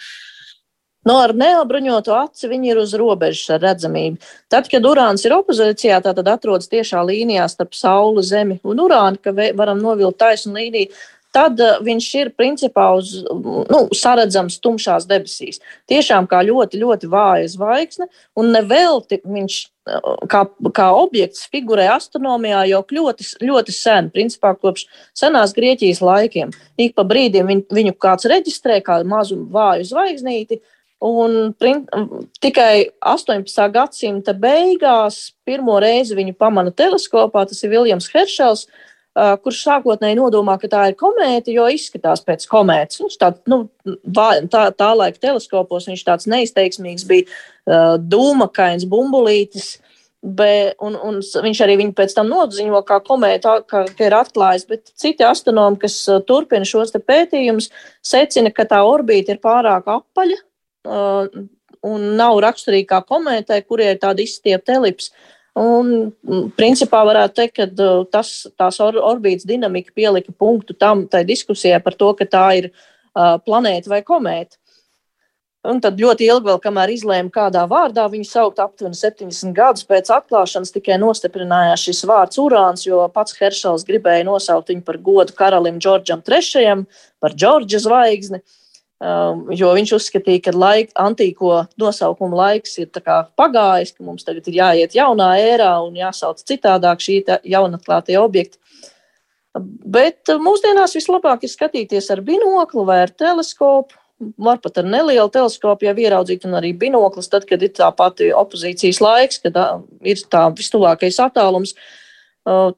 [1.08, 4.18] No nu, ar neapbruņotu aci viņi ir uz robežas ar redzamību.
[4.52, 9.32] Tad, kad urāns ir opozīcijā, tad atrodas tiešā līnijā starp Sauli, Zemi un urānu, ka
[9.32, 10.92] varam novilkt taisnu līniju
[11.38, 15.62] tad viņš ir principā uz nu, saredzams tumšās debesīs.
[15.90, 18.10] Tiešām kā ļoti, ļoti vāja zvaigzne,
[18.40, 19.60] un nevelti viņš
[20.32, 20.44] kā,
[20.76, 26.56] kā objekts figurē astronomijā jau ļoti, ļoti sen, principā kopš senās Grieķijas laikiem.
[26.82, 30.62] Ik pa brīdim viņu, viņu kāds reģistrē kā mazu vāju zvaigznīti.
[31.08, 31.84] Un prin,
[32.42, 33.68] tikai 18.
[33.70, 37.46] gadsimta beigās pirmo reizi viņu pamana teleskopā.
[37.46, 38.66] Tas ir Viljams Heršels,
[39.44, 43.02] kurš sākotnēji nodomā, ka tā ir komēta, jo izskatās pēc komētas.
[43.02, 43.64] Viņš tāds, nu,
[44.52, 47.42] tā, tā laika teleskopos viņš tāds neizteiksmīgs bija,
[47.98, 49.78] dūmakains bumbulītis.
[50.28, 54.66] Be, un, un viņš arī viņu pēc tam nodziņo, kā komēta, ka, ka ir atklājis.
[54.68, 57.70] Bet citi astronomi, kas uh, turpina šos pētījumus,
[58.04, 60.40] secina, ka tā orbīta ir pārāk apaļa
[61.88, 65.12] un nav raksturīga kā komētai, kurie ir tāda izstiepta elipse.
[65.58, 66.12] Un,
[66.58, 71.98] principā, varētu teikt, ka uh, tas, tās or, orbītas dinamika pielika punktu tam diskusijai par
[71.98, 74.60] to, ka tā ir uh, planēta vai komēta.
[75.68, 80.12] Un tad ļoti ilgi, vēl, kamēr izlēma, kādā vārdā viņu saukt, aptuveni 70 gadus pēc
[80.16, 85.82] atklāšanas, tikai nostiprinājās šis vārds urāns, jo pats Heršels gribēja nosaukt viņu par godu karalim
[85.82, 86.86] Džordžam III,
[87.20, 88.40] par Džordža zvaigzni.
[88.40, 88.67] Um,
[88.98, 92.90] jo viņš uzskatīja, ka laik, antīko nosaukumu laiks ir
[93.38, 98.58] pagājis, ka mums tagad ir jāiet jaunā ērā un jāsauc citādāk šī jaunatklātie objekti.
[99.58, 103.98] Bet mūsdienās vislabāk ir skatīties ar binoklu vai ar teleskopu
[104.38, 108.32] var pat ar nelielu teleskopu jau ieraudzīt, un arī binoklis, tad, kad ir tā pati
[108.34, 109.58] opozīcijas laiks, kad
[110.02, 111.76] ir tā vistuvākais attālums,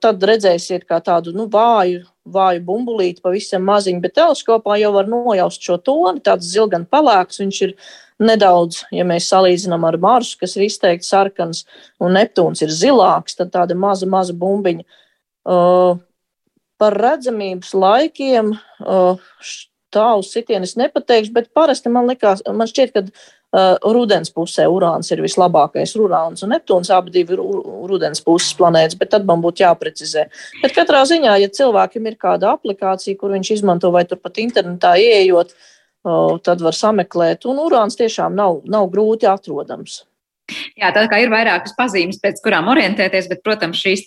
[0.01, 5.65] tad redzēsiet kā tādu nu, vāju, vāju bumbulīti, pavisam maziņu, bet teleskopā jau var nojaust
[5.65, 7.75] šo toni, tāds zilgan pelēks, viņš ir
[8.19, 11.63] nedaudz, ja mēs salīdzinām ar Marsu, kas ir izteikti sarkans,
[12.01, 14.85] un Neptūns ir zilāks, tad tāda maza, maza bumbiņa.
[15.49, 16.01] Uh,
[16.79, 19.29] par redzamības laikiem uh,
[19.93, 25.11] tā uz sitienes nepateikšu, bet parasti man likās, man šķiet, ka uh, rudens pusē urāns
[25.13, 25.95] ir vislabākais.
[25.99, 27.41] Urāns un Neptūns abi divi ir
[27.89, 30.27] rudens puses planētas, bet tad man būtu jāprecizē.
[30.63, 35.55] Bet katrā ziņā, ja cilvēkam ir kāda aplikācija, kur viņš izmanto vai turpat internetā ieejot,
[35.55, 40.03] uh, tad var sameklēt, un urāns tiešām nav, nav grūti atrodams.
[40.79, 44.05] Jā, tā kā ir vairākas pazīmes, pēc kurām orientēties, bet, protams, šīs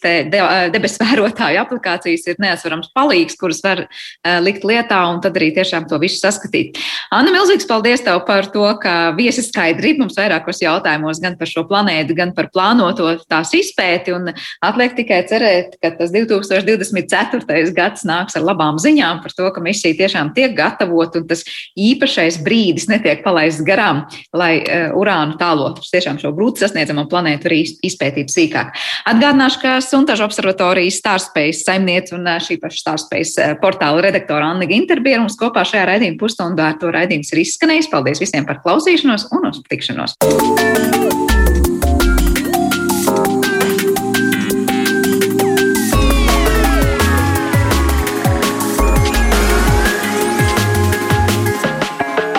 [0.72, 5.88] debesu vērotāju aplikācijas ir neatsverams palīgs, kuras var uh, likt lietā un tad arī tiešām
[5.90, 6.80] to visu saskatīt.
[7.14, 11.64] Anna, milzīgs paldies tev par to, ka viesi skaidri mums vairākos jautājumos gan par šo
[11.68, 14.32] planētu, gan par plānoto tās izpēti, un
[14.64, 17.72] atliek tikai cerēt, ka tas 2024.
[17.76, 21.44] gads nāks ar labām ziņām par to, ka misija tiešām tiek gatavot un tas
[21.78, 24.04] īpašais brīdis netiek palaists garām,
[24.36, 28.74] lai uh, urānu tālotus tiešām šo grūti sasniedzamo planētu arī izpētīt sīkāk.
[29.12, 35.38] Atgādināšu, ka Suntažu observatorijas Starspace saimniece un šī paša Starspace portāla redaktora Anna Ginterbiera mums
[35.40, 37.90] kopā šajā raidījuma pusstundā ar to raidījums ir izskanējis.
[37.92, 40.16] Paldies visiem par klausīšanos un uz tikšanos!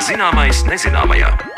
[0.04, 1.53] Zināmais nezināmajā.